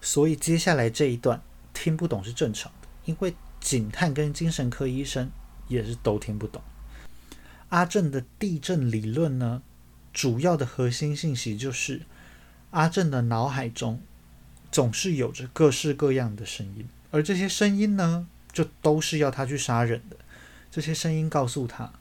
[0.00, 1.42] 所以接下来这一段
[1.74, 5.28] 听不懂是正常的，因为警探跟精神科医生
[5.66, 6.62] 也是都听不懂。
[7.70, 9.62] 阿正的地震理论呢，
[10.12, 12.02] 主要的核心信息就是
[12.76, 14.02] 阿正的脑海中
[14.70, 18.28] 总是有着各式各样的声音，而这些声音呢。
[18.52, 20.16] 就都是要他去杀人的。
[20.70, 21.92] 这些声音告诉他，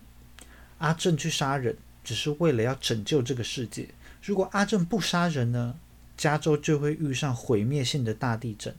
[0.77, 3.89] 阿正去杀人只是为了要拯救这个世界。
[4.23, 5.75] 如果阿正不杀人呢，
[6.15, 8.73] 加州就会遇上毁灭性的大地震。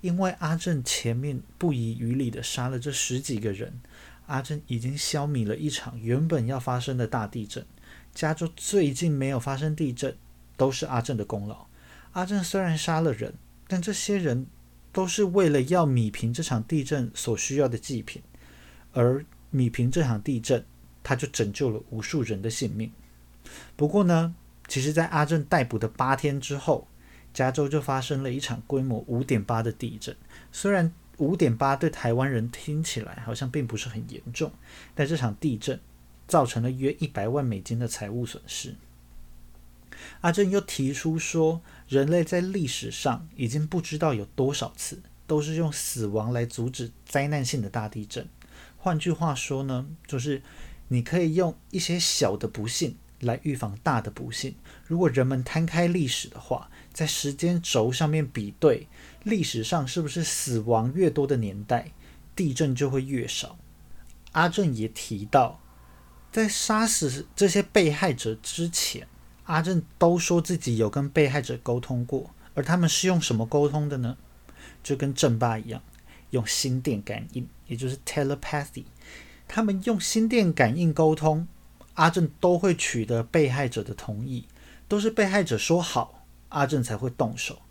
[0.00, 3.80] 因为阿正前面不遗余力的杀了这十几个人，
[4.28, 7.66] 阿正已经消弭了一场原本要发生的大地震。
[8.14, 10.16] 加州最近没有发生地震，
[10.58, 11.66] 都是阿正的功劳。
[12.12, 13.32] 阿正虽然杀了人，
[13.66, 14.46] 但这些人。
[14.90, 18.20] 都是为了要米平这场地震所需要的祭品，
[18.92, 20.64] 而米平这场地震，
[21.04, 22.90] 他就拯救了无数人的性命。
[23.76, 24.34] 不过呢，
[24.66, 26.88] 其实，在阿正逮捕的八天之后，
[27.32, 30.16] 加州就发生了一场规模五点八的地震。
[30.50, 34.50] 虽然五点八对台湾人听起来好像并不是很严重，
[34.94, 35.78] 但这场地震
[36.26, 38.74] 造成了约一百万美金的财务损失。
[40.20, 48.28] 阿正又提出说，人类在历史上已经不知道有多少次都是用死亡来阻止灾难性的大地震。
[48.76, 50.42] 换句话说呢，就是
[50.88, 54.54] 你可以用一些小的不幸来预防大的不幸。
[54.86, 58.88] 如果人们摊开历史的话，在时间轴上面比对
[59.24, 61.92] 历史上是不是死亡越多的年代，
[62.34, 63.58] 地震就会越少。
[64.32, 65.60] 阿正也提到，
[66.30, 69.08] 在杀死这些被害者之前。
[69.48, 74.18] 阿正都说自己有跟被害者沟通过，而他们是用什么沟通的呢？
[74.84, 75.82] 就跟正爸一样，
[76.30, 78.84] 用心电感应，也就是 telepathy。
[79.48, 81.48] 他们用心电感应沟通，
[81.94, 84.44] 阿正都会取得被害者的同意，
[84.86, 87.62] 都是被害者说好，阿正才会动手。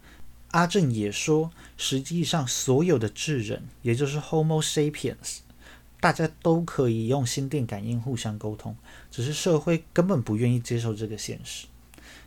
[0.49, 5.41] 阿正也说，实际上所有的智人，也就是 Homo sapiens。
[5.99, 8.75] 大家都可以用心电感应互相沟通，
[9.09, 11.67] 只是社会根本不愿意接受这个现实。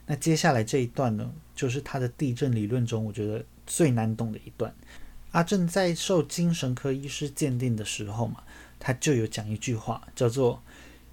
[0.07, 4.75] 那接下来这一段呢，就是他的地震理论中我觉得最难懂的一段。
[5.31, 8.43] 阿正在受精神科医师鉴定的时候嘛，
[8.81, 10.61] 他就有讲一句话，叫做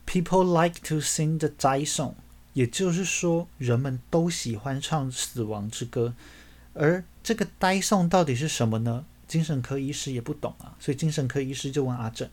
[0.07, 2.13] “People like to sing the die song”，
[2.53, 6.15] 也就是说，人们都喜欢唱死亡之歌。
[6.73, 9.05] 而这个 die song 到底是什么呢？
[9.27, 12.27] 精神科医师也不懂啊，所以精神科医师就问阿正。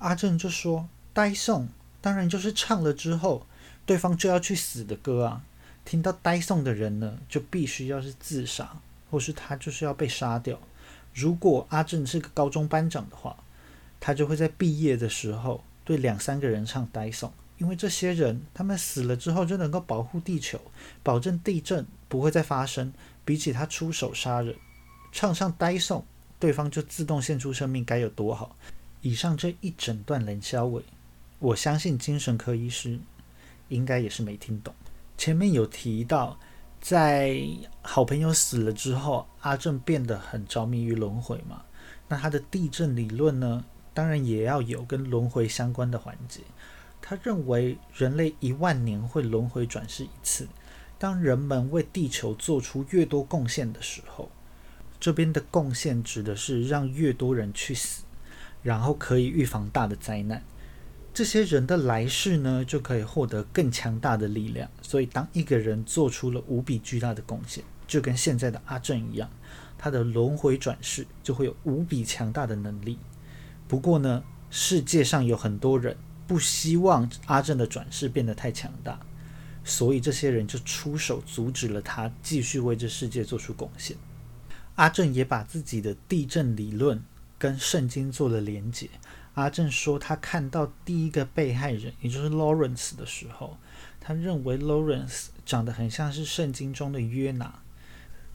[0.00, 1.68] 阿正就说：“呆送
[2.00, 3.46] 当然就是唱了之后，
[3.86, 5.42] 对方就要去死的歌啊！
[5.84, 10.58] 听到呆送的人呢，就必须要是自杀，或是他就是要被杀掉。
[11.12, 13.36] 如果阿正是个高中班长的话，
[14.00, 20.58] 他就会在毕业的时候对两三个人唱呆送，因为这些人他们死了之后就能够保护地球，
[21.02, 22.92] 保证地震不会再发生。
[23.22, 24.56] 比起他出手杀人，
[25.12, 26.04] 唱上呆送，
[26.38, 28.56] 对方就自动献出生命，该有多好！”
[29.02, 30.82] 以上这一整段冷消尾，
[31.38, 32.98] 我相信精神科医师
[33.68, 34.74] 应该也是没听懂。
[35.16, 36.38] 前面有提到，
[36.80, 37.40] 在
[37.82, 41.62] 好朋友死了之后，阿正变得很着迷于轮回嘛。
[42.08, 46.40] 那他的地震理论呢，当然也要有跟轮回相关的环节。
[47.00, 50.46] 他认为人类一万年会轮回转世一次。
[50.98, 54.30] 当人们为地球做出越多贡献的时候，
[54.98, 58.02] 这边的贡献指的是让越多人去死。
[58.62, 60.42] 然后可以预防大的灾难，
[61.14, 64.70] 这些人的来世呢，就可以获得更强大的力量。
[64.82, 69.30] 所以，当一个人做出了无比巨大的贡献，就跟现在的阿正一样，
[69.78, 72.98] 他的轮回转世就会有无比强大的能力。
[73.66, 79.00] 不过呢，世界上有很多人不希望阿正的转世变得太强大，
[79.64, 83.96] 所以这些人就出手阻止了他继续为这世界做出贡献。
[84.74, 87.02] 阿正也把自己的地震理论。
[87.40, 88.90] 跟圣经做了连结。
[89.34, 93.56] 阿正说，他看到第一个被害人，也就是 Lawrence 的时候，
[93.98, 97.60] 他认为 Lawrence 长得很像是圣经中的约拿。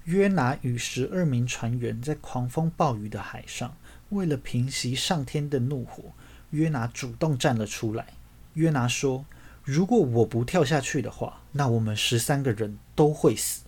[0.05, 3.75] 约拿与十二名船员在狂风暴雨的海上，
[4.09, 6.13] 为了平息上天的怒火，
[6.51, 8.13] 约拿主动站了出来。
[8.53, 9.25] 约拿说
[9.65, 13.63] ：“如果我不跳下去的话，那我们十三个人都会死。”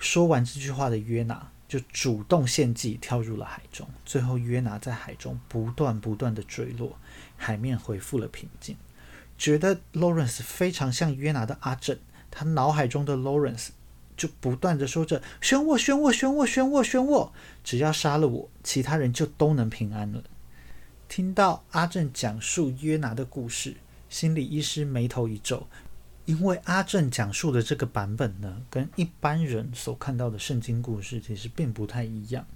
[0.00, 1.51] 说完这句话的约拿。
[1.72, 3.88] 就主动献祭，跳入了海中。
[4.04, 6.98] 最后，约拿在海中不断不断的坠落，
[7.38, 8.76] 海面恢复了平静。
[9.38, 11.98] 觉得 Lawrence 非常像约拿的阿正，
[12.30, 13.68] 他脑海中的 Lawrence
[14.18, 17.32] 就不断的说着：“选我，选我，选我，选我，选我！
[17.64, 20.22] 只要杀了我，其他人就都能平安了。”
[21.08, 23.78] 听到阿正讲述约拿的故事，
[24.10, 25.66] 心理医师眉头一皱。
[26.32, 32.46] 因为阿正讲述的这个版本呢，跟一般人所看到的圣经故事其实并不太一样。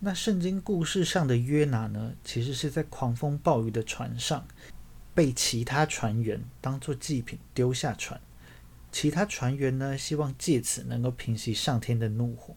[0.00, 4.44] 那圣经故事上的约拿呢，其实是在狂风暴雨的船上，
[5.14, 8.20] 被其他船员当作祭品丢下船。
[8.90, 12.56] 其他船员呢，希望借此能够平息上天的怒火。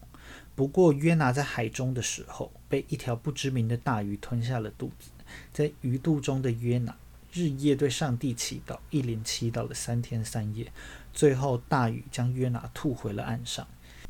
[0.56, 5.10] 不过约拿在海中的时候，被一条不知名的大鱼吞下了肚子。
[5.52, 6.96] 在鱼肚中的约拿。
[7.32, 10.72] 日夜对上帝祈祷，一连祈祷了三天三夜，
[11.12, 13.66] 最后大雨将约拿吐回了岸上。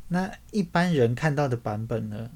[0.09, 2.31] 那一般人看到的版本呢，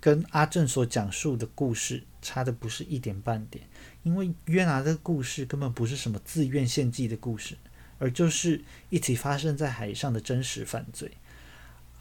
[0.00, 3.64] 跟阿正所讲述的故事差的不是一点半点。
[4.04, 7.56] 因为约拿的故事根本不是什么自愿献祭的故事，
[7.98, 11.10] 而就是一起发生在海上的真实犯罪。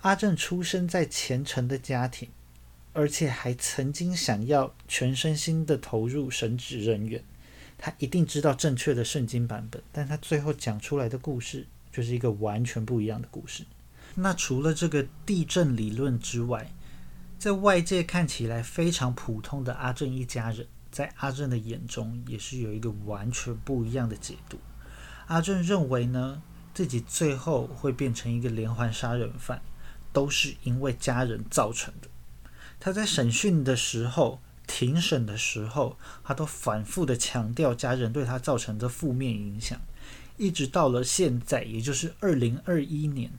[0.01, 2.29] 阿正出生在虔诚的家庭，
[2.93, 7.21] 而且还曾经想要全身心的投入神职人员。
[7.79, 13.63] 他一定知道正确的圣经版本，但他最后讲出来的故事就是一个完全不一样的故事。
[14.15, 16.71] 那除了这个地震理论之外，
[17.37, 24.57] 在外界看起来非常普通的阿正一家人，在阿正的眼中也是有一个完全不一样的解读。
[25.27, 26.41] 阿正认为呢，
[26.73, 29.61] 自己最后会变成一个连环杀人犯，
[30.11, 32.07] 都是因为家人造成的。
[32.79, 34.41] 他在审讯的时候。
[34.67, 39.79] 庭审的时候，他都反复的强调家人对他造成的负面影响，
[40.35, 43.31] 一直到了现在，也就是二零二一年，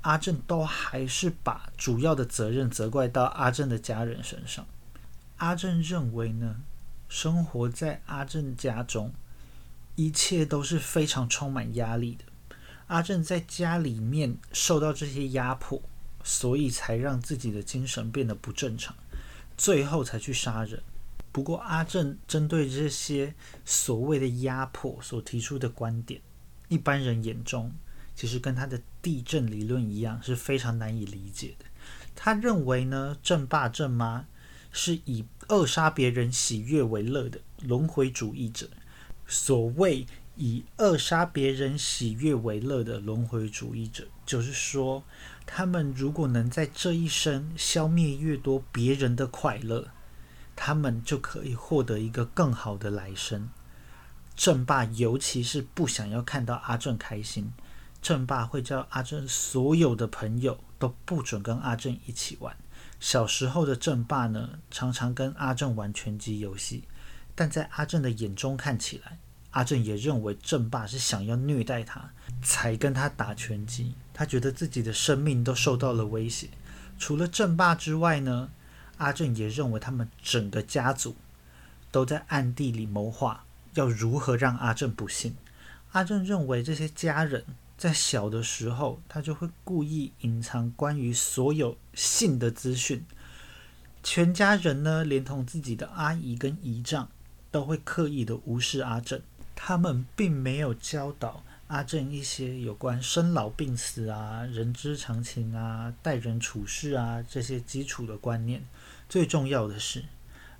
[0.00, 4.66] 阿正都还是把主要的责任责怪到阿正的家人身上。
[5.36, 6.56] 阿正认为呢，
[7.08, 9.12] 生活在阿正家中，
[9.96, 12.24] 一切都是非常充满压力的。
[12.86, 15.82] 阿正在家里面受到这些压迫，
[16.24, 18.94] 所以才让自己的精神变得不正常。
[19.56, 20.82] 最后才去杀人。
[21.30, 23.34] 不过阿正针对这些
[23.64, 26.20] 所谓的压迫所提出的观点，
[26.68, 27.72] 一般人眼中
[28.14, 31.64] 其实跟他的地震理论一样，是非常难以理解的。
[32.14, 34.26] 他认为呢，正爸正妈
[34.70, 38.68] 是以扼杀别人喜悦为乐的轮回主义者。
[39.26, 45.02] 所谓以扼杀别人喜悦为乐的轮回主义者，就是说。
[45.54, 49.90] 他们如果能在这一生消灭越多别人的快乐，
[50.56, 53.50] 他们就可以获得一个更好的来生。
[54.34, 57.52] 正爸尤其是不想要看到阿正开心，
[58.00, 62.56] 正爸会叫阿正所有的朋友都不准跟阿正一起玩。
[62.98, 66.84] 小时候的正爸呢，常常跟阿正玩拳击游戏，
[67.34, 69.18] 但在阿正的眼中看起来，
[69.50, 72.10] 阿正也认为正爸是想要虐待他，
[72.42, 73.94] 才跟他打拳击。
[74.14, 76.48] 他觉得自己的生命都受到了威胁。
[76.98, 78.50] 除了正爸之外呢，
[78.98, 81.16] 阿正也认为他们整个家族
[81.90, 83.44] 都在暗地里谋划，
[83.74, 85.34] 要如何让阿正不幸。
[85.92, 87.44] 阿正认为这些家人
[87.76, 93.04] 在小的时候，他就会故意隐藏关于所有性的资讯。
[94.02, 97.08] 全家人呢，连同自己的阿姨跟姨丈，
[97.50, 99.20] 都会刻意的无视阿正。
[99.54, 101.44] 他们并没有教导。
[101.72, 108.62] 阿正一些有关生老病死啊、人之常情啊、待人处事啊这些基础的观念，
[109.08, 110.04] 最重要的是，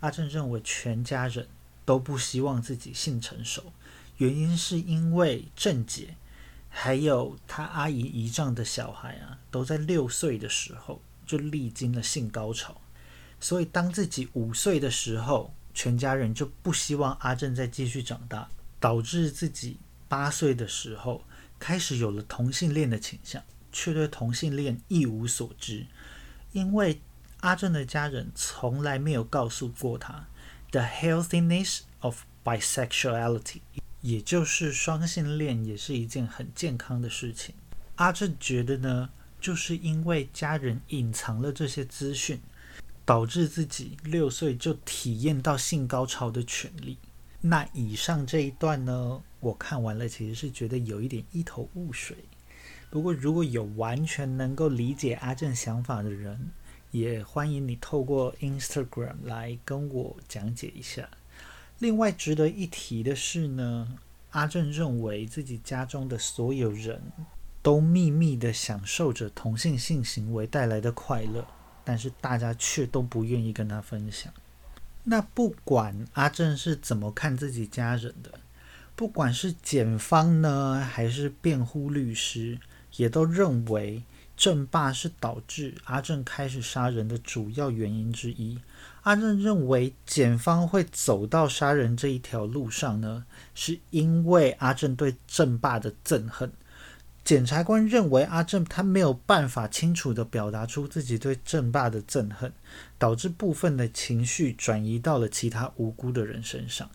[0.01, 1.47] 阿正认为全家人
[1.85, 3.75] 都不希望自己性成熟，
[4.17, 6.15] 原因是因为正姐
[6.71, 12.81] 还有他阿姨姨丈的小孩啊，都在六岁的时候就历经了性高潮，
[13.39, 18.49] 所以当自己五岁的时候，全家人就不希望阿正再继续长大，
[18.81, 19.77] 导致自己。
[20.13, 21.25] 八岁的时候，
[21.59, 23.43] 开始有了同性恋的倾向，
[23.73, 25.87] 却对同性恋一无所知，
[26.53, 27.01] 因为
[27.41, 30.27] 阿正的家人从来没有告诉过他
[30.71, 33.63] the healthiness of bisexuality，
[34.03, 37.55] 也就是双性恋也是一件很健康的事情。
[37.95, 39.09] 阿正觉得呢，
[39.41, 42.39] 就是因为家人隐藏了这些资讯，
[43.07, 46.99] 导致自己六岁就体验到性高潮的权利。
[47.41, 52.17] 那以上这一段呢，我看完了，其实是觉得有一点一头雾水。
[52.91, 56.53] 不过如果有完全能够理解阿正想法的人，
[56.93, 61.09] 也欢迎你透过 Instagram 来跟我讲解一下。
[61.81, 63.99] 另外值得一提的是呢，
[64.31, 67.03] 阿正认为自己家中的所有人
[67.63, 71.45] 都秘密的享受着同性性行为带来的快乐，
[71.83, 74.33] 但是大家却都不愿意跟他分享。
[75.03, 78.39] 那不管阿正是怎么看自己家人的，
[79.03, 82.61] 不管是检方呢，还是辩护律师，
[82.95, 84.05] 也都认为。
[84.37, 88.61] 正霸是导致阿正开始杀人的主要原因之一。
[89.03, 93.25] 阿正认为，检方会走到杀人这一条路上呢，
[93.57, 96.53] 是因为阿正对正霸的憎恨。
[97.25, 102.53] 检察官认为，阿正他没有办法清楚的表达出自己对正霸的憎恨，
[102.99, 106.89] 导致部分的情绪转移到了其他无辜的人身上。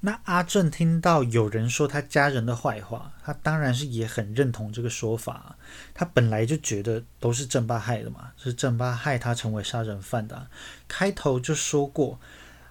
[0.00, 5.56] 那阿正听到有人说他家人的坏话，他当然是也很认同这个说法。
[5.92, 10.46] 他本来就觉得都是正霸害的嘛，是正霸害他成为杀人犯的。
[10.86, 12.20] 开头就说过，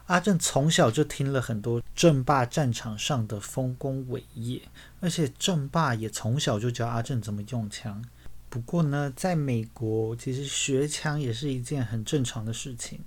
[0.06, 4.62] 阿正从小就听了很多正霸战场上的丰功伟业，
[5.02, 8.02] 而且正霸也从小就教阿正怎么用枪。
[8.50, 13.02] 不过呢，在美国，其实学枪也是一件很正常的事情。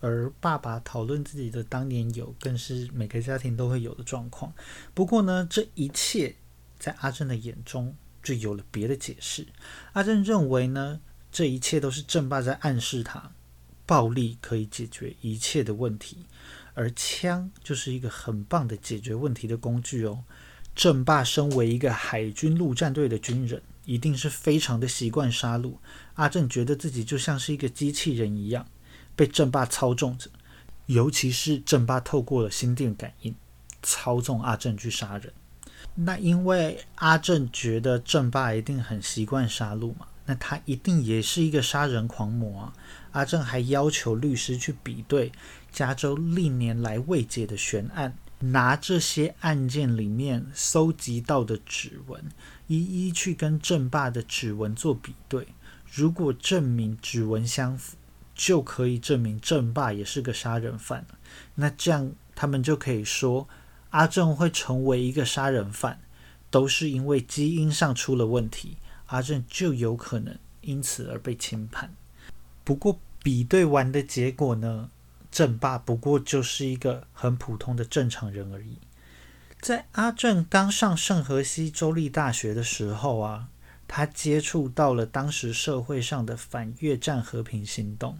[0.00, 4.52] 而爸爸讨论自己的当年有，更是每个家庭都会有的状况。
[4.94, 6.36] 不过呢，这一切
[6.78, 9.46] 在阿正的眼中就有了别的解释。
[9.94, 11.00] 阿正认为呢，
[11.32, 13.32] 这一切都是正爸在暗示他，
[13.86, 16.26] 暴力可以解决一切的问题，
[16.74, 20.24] 而枪就是一个很棒的解决问题的工具哦。
[20.74, 25.72] 正爸身为一个海军陆战队的军人，一定是非常的习惯杀戮。
[26.14, 28.66] 阿正觉得自己就像是一个机器人一样。
[29.16, 30.30] 被正霸操纵着，
[30.86, 33.34] 尤其是正霸透过了心电感应
[33.82, 35.32] 操纵阿正去杀人。
[35.94, 42.72] 那因为阿正觉得正霸一定很习惯杀戮嘛，那他一定也是一个杀人狂魔啊。
[43.12, 45.32] 阿正还要求律师去比对
[45.72, 52.22] 加州历年来未解的悬案，拿这些案件里面搜集到的指纹，
[52.66, 55.48] 一一去跟正霸的指纹做比对。
[55.90, 57.96] 如果证明指纹相符，
[58.36, 61.04] 就可以证明正霸也是个杀人犯。
[61.54, 63.48] 那这样他们就可以说，
[63.90, 66.00] 阿正会成为一个杀人犯，
[66.50, 68.76] 都是因为基因上出了问题，
[69.06, 71.92] 阿正就有可能因此而被轻判。
[72.62, 74.90] 不过比对完的结果呢，
[75.30, 78.76] 正霸不过就是一个很普通的正常人而已。
[79.60, 83.48] 在阿正刚上圣荷西州立大学的时候啊，
[83.88, 88.18] 他接触到了当时社会上的反越战和平行动。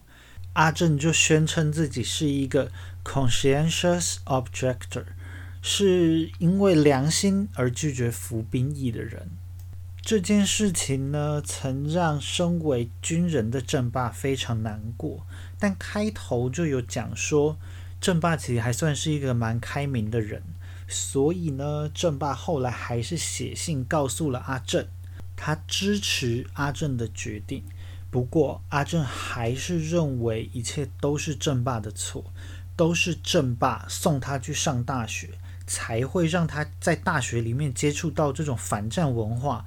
[0.56, 2.72] 阿正就宣称自己是一个
[3.04, 5.04] conscientious objector，
[5.60, 9.28] 是因为良心而拒绝服兵役的人。
[10.00, 15.26] 这件事情呢，曾让身为军人的正霸非常难过。
[15.58, 17.58] 但开头就有讲说，
[18.00, 20.42] 正霸其实还算是一个蛮开明的人，
[20.88, 24.86] 所以呢，正霸后来还是写信告诉了阿正，
[25.36, 27.62] 他支持阿正的决定。
[28.08, 32.24] 不过，阿正还是认为一切都是正爸的错，
[32.74, 35.30] 都是正爸送他去上大学，
[35.66, 39.66] 才会让他在大学里面接触到这种反战文化。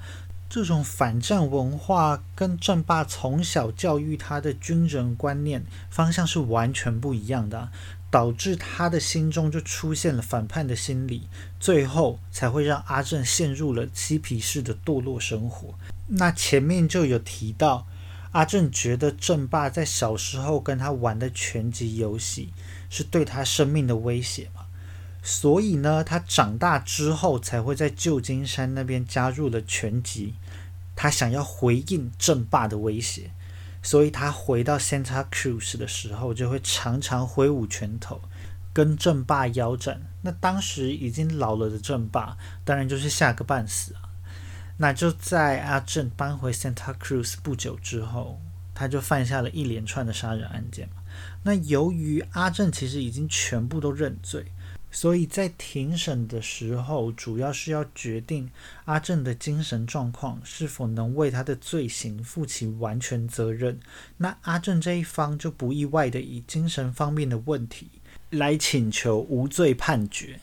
[0.50, 7.70] 这种反战文化跟正爸从小教育他的军人观念方向是完全不一样的，
[8.10, 11.28] 导致他的心中就出现了反叛的心理，
[11.60, 15.76] 最后才会让阿正陷入了嬉皮士的堕落生活。
[16.08, 17.86] 那前面就有提到。
[18.32, 22.54] 阿正觉得正霸在小时候跟他玩的拳击游戏
[22.90, 24.66] 是对他生命的威胁嘛，
[25.24, 30.36] 所以呢，他长大之后才会在旧金山那边加入了拳击。
[30.96, 33.32] 他想要回应正霸的威胁，
[33.82, 38.20] 所以他回到 Santa Cruz 的时候就会常常挥舞拳头
[38.74, 40.02] 跟正霸腰斩。
[40.22, 44.09] 那当时已经老了的正霸，当然就是吓个半死啊。
[44.82, 48.40] 那就在阿正搬回 Santa Cruz 不久之后，
[48.74, 50.88] 他就犯下了一连串的杀人案件。
[51.44, 54.46] 那由于阿正其实已经全部都认罪，
[54.90, 58.50] 所以在庭审的时候，主要是要决定
[58.86, 63.78] 阿正的精神状况是否能为他的罪行负起完全责任。
[64.16, 67.90] 那阿正这一方就不意外的以精神方面的问题
[68.30, 70.40] 来请求无罪判决。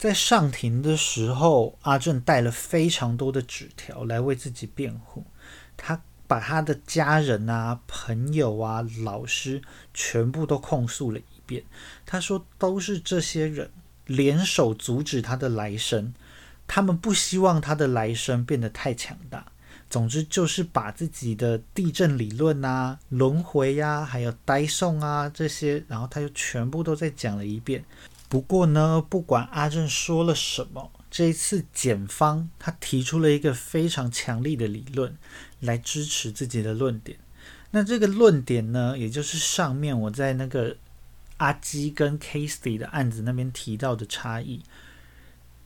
[0.00, 5.26] 在上庭的时候，阿正带了非常多的纸条来为自己辩护。
[5.76, 9.60] 他把他的家人啊、朋友啊、老师
[9.92, 11.62] 全部都控诉了一遍。
[12.06, 13.70] 他说，都是这些人
[14.06, 16.14] 联手阻止他的来生，
[16.66, 19.52] 他们不希望他的来生变得太强大。
[19.90, 27.84] 总之就是把自己的地震理论啊、轮回呀，还有呆送啊这些，然后他又全部都再讲了一遍。
[28.30, 35.18] 不过呢，不管阿正说了什么，这一次检方他提出了一个非常强力的理论
[35.58, 37.18] 来支持自己的论点。
[37.72, 40.76] 那这个论点呢，也就是上面我在那个
[41.38, 44.62] 阿基跟 Casey 的案子那边提到的差异。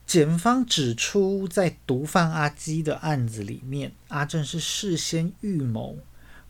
[0.07, 5.99] 检方指出，在毒贩阿基的案子里面，阿正是事先预谋，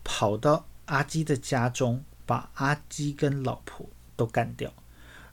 [0.04, 4.72] 跑到阿基的家中，把阿基跟老婆都干掉。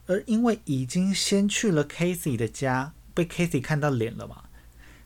[0.05, 4.43] 而因为已经先去了 Casey 的家，被 Casey 看到脸了嘛，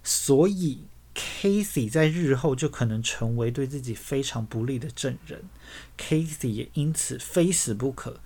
[0.04, 5.43] 所以 Casey 在日后就可能成为对自己非常不利的证人。
[5.98, 8.20] Casey 也因此非死不可。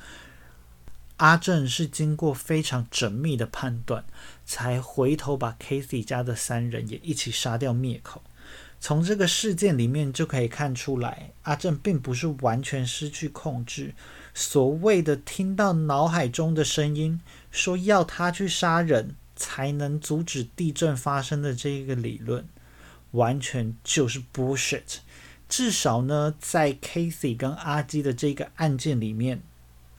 [1.17, 4.03] 阿正是经过非常缜密的判断，
[4.45, 8.24] 才回头把 Casey 家的三人也一起杀掉灭口。
[8.80, 13.93] 从这个事件里面就可以看出来，阿正并不是完全失去控制。
[14.34, 17.19] 所谓的听到脑海中的声音，
[17.51, 22.47] 说要他去杀人才能阻止地震发生的这个理论，
[23.11, 24.99] 完全就是 bullshit。
[25.47, 29.43] 至少呢，在 Casey 跟阿基的这个案件里面。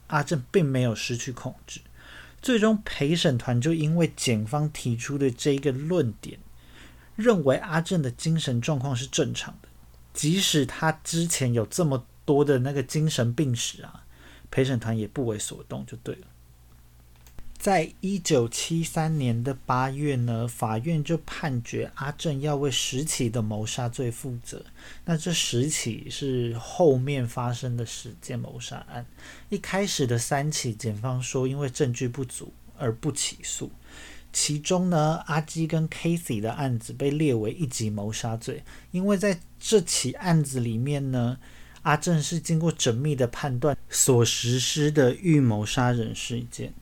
[0.08, 1.80] 阿正并没有失去控制，
[2.42, 6.38] 最终陪审团就因为检方提出的这个论点，
[7.16, 9.68] 认为阿正的精神状况是正常的，
[10.12, 14.01] 即使他之前有这么多的那个精神病史啊，
[14.52, 16.28] 陪审团也不为所动，就对了。
[17.58, 24.64] 在一九七三年的八月呢，法院就判决阿正要为十起的谋杀罪负责。
[25.04, 29.06] 那这十起是后面发生的十件谋杀案。
[29.48, 33.70] 一开始的三起，检方说因为证据不足而不起诉。
[34.32, 41.38] 其中呢，阿基跟 Casey 的案子被列为一级谋杀罪，因为在这起案子里面呢，
[41.82, 46.72] 阿正是经过缜密的判断所实施的预谋杀人事件。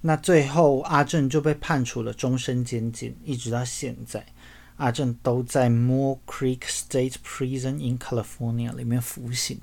[0.00, 4.24] 那最后，阿正就被判处了终身监禁，一直到现在，
[4.76, 9.60] 阿正都在 Moore Creek State Prison in California 里面服刑。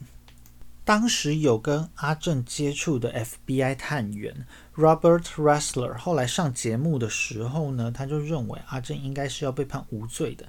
[0.83, 10.45] 当时有跟阿正接触的 FBI 探员 Robert Ressler，后来上节目的时候呢，他就认为阿正应该是要被判无罪的。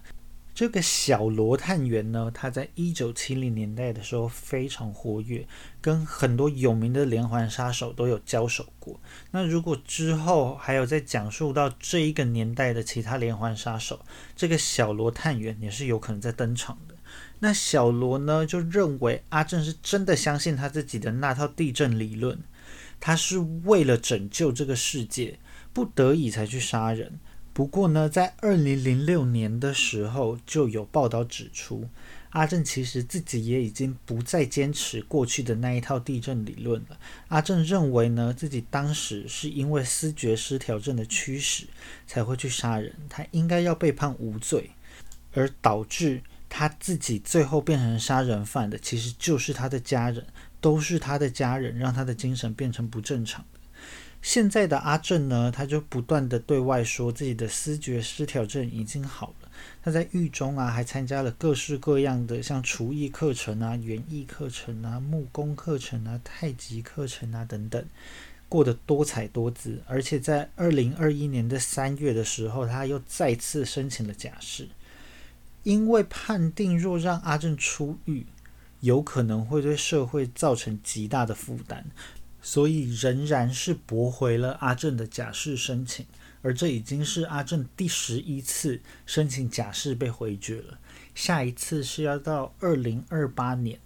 [0.56, 5.46] 这个小罗探员呢，他在一九七零年代的时候非常活跃，
[5.82, 8.98] 跟很多有名的连环杀手都有交手过。
[9.32, 14.00] 那如果之后还有再讲述到这一个年代的其他连环杀手，
[14.34, 16.94] 这个小罗探员也是有可能在登场的。
[17.40, 22.38] 那小罗呢，就认为阿正是真的相信他自己的那套地震理论，
[22.98, 25.38] 他是为了拯救这个世界，
[25.74, 27.20] 不得已才去杀人。
[27.56, 31.88] 不过呢，在二零零六年的时候，就有报道指出，
[32.28, 36.98] 阿正其实自己也已经不再坚持过去的那一套地震理论了。
[37.28, 41.64] 阿正认为呢，自己当时是因为思觉失调症的驱使
[42.06, 44.72] 才会去杀人，他应该要被判无罪，
[45.32, 50.26] 而导致他自己最后变成杀人犯的，其实就是他的家人，
[50.60, 53.42] 都是他的家人让他的精神变成不正常。
[54.22, 59.48] 现在的阿正呢，他就不断的对外说自己的思觉失调症已经好了。
[59.82, 67.82] 他在狱中啊，还参加了各式各样的像厨艺课程啊、园艺课程啊、木工课程啊、太极课程啊等等，
[68.48, 69.80] 过得多彩多姿。
[69.86, 74.68] 而且在二零二一年的三月的时候，他又再次申请了假释，
[75.62, 78.26] 因为判定若让阿正出狱，
[78.80, 81.86] 有可能会对社会造成极大的负担。
[82.46, 86.06] 所以仍然是驳回了阿正的假释申请，
[86.42, 90.78] 而这已经是阿正第十一次申请假释被回绝了。
[91.12, 93.80] 下一次是要到二零二八年。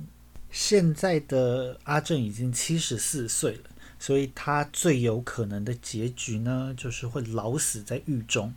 [0.50, 8.52] 现在的阿正已经七十四岁了，所以他最有可能的结局呢，就是会老死在狱中。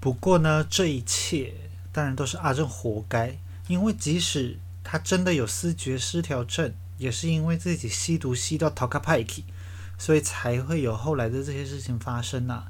[0.00, 1.52] 不过呢，这一切
[1.92, 3.36] 当然都是阿正活该，
[3.68, 6.72] 因为即使他真的有思觉失调症。
[7.00, 9.42] 也是因为自己吸毒吸到逃卡派克，
[9.98, 12.66] 所以才会有后来的这些事情发生呐。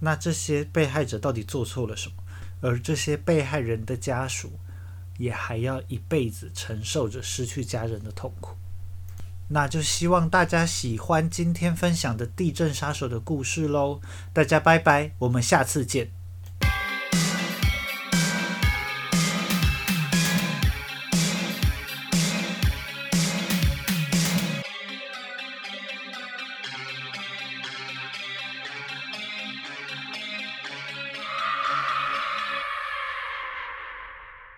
[0.00, 2.14] 那这些被害者到底做错了什么？
[2.62, 4.58] 而这些被害人的家属
[5.18, 8.56] 也还要一辈子承受着失去家人的痛苦。
[9.48, 14.00] 那就希望大家喜欢今天分享的地震杀手的故事喽。
[14.32, 16.23] 大家拜拜，我们下次见。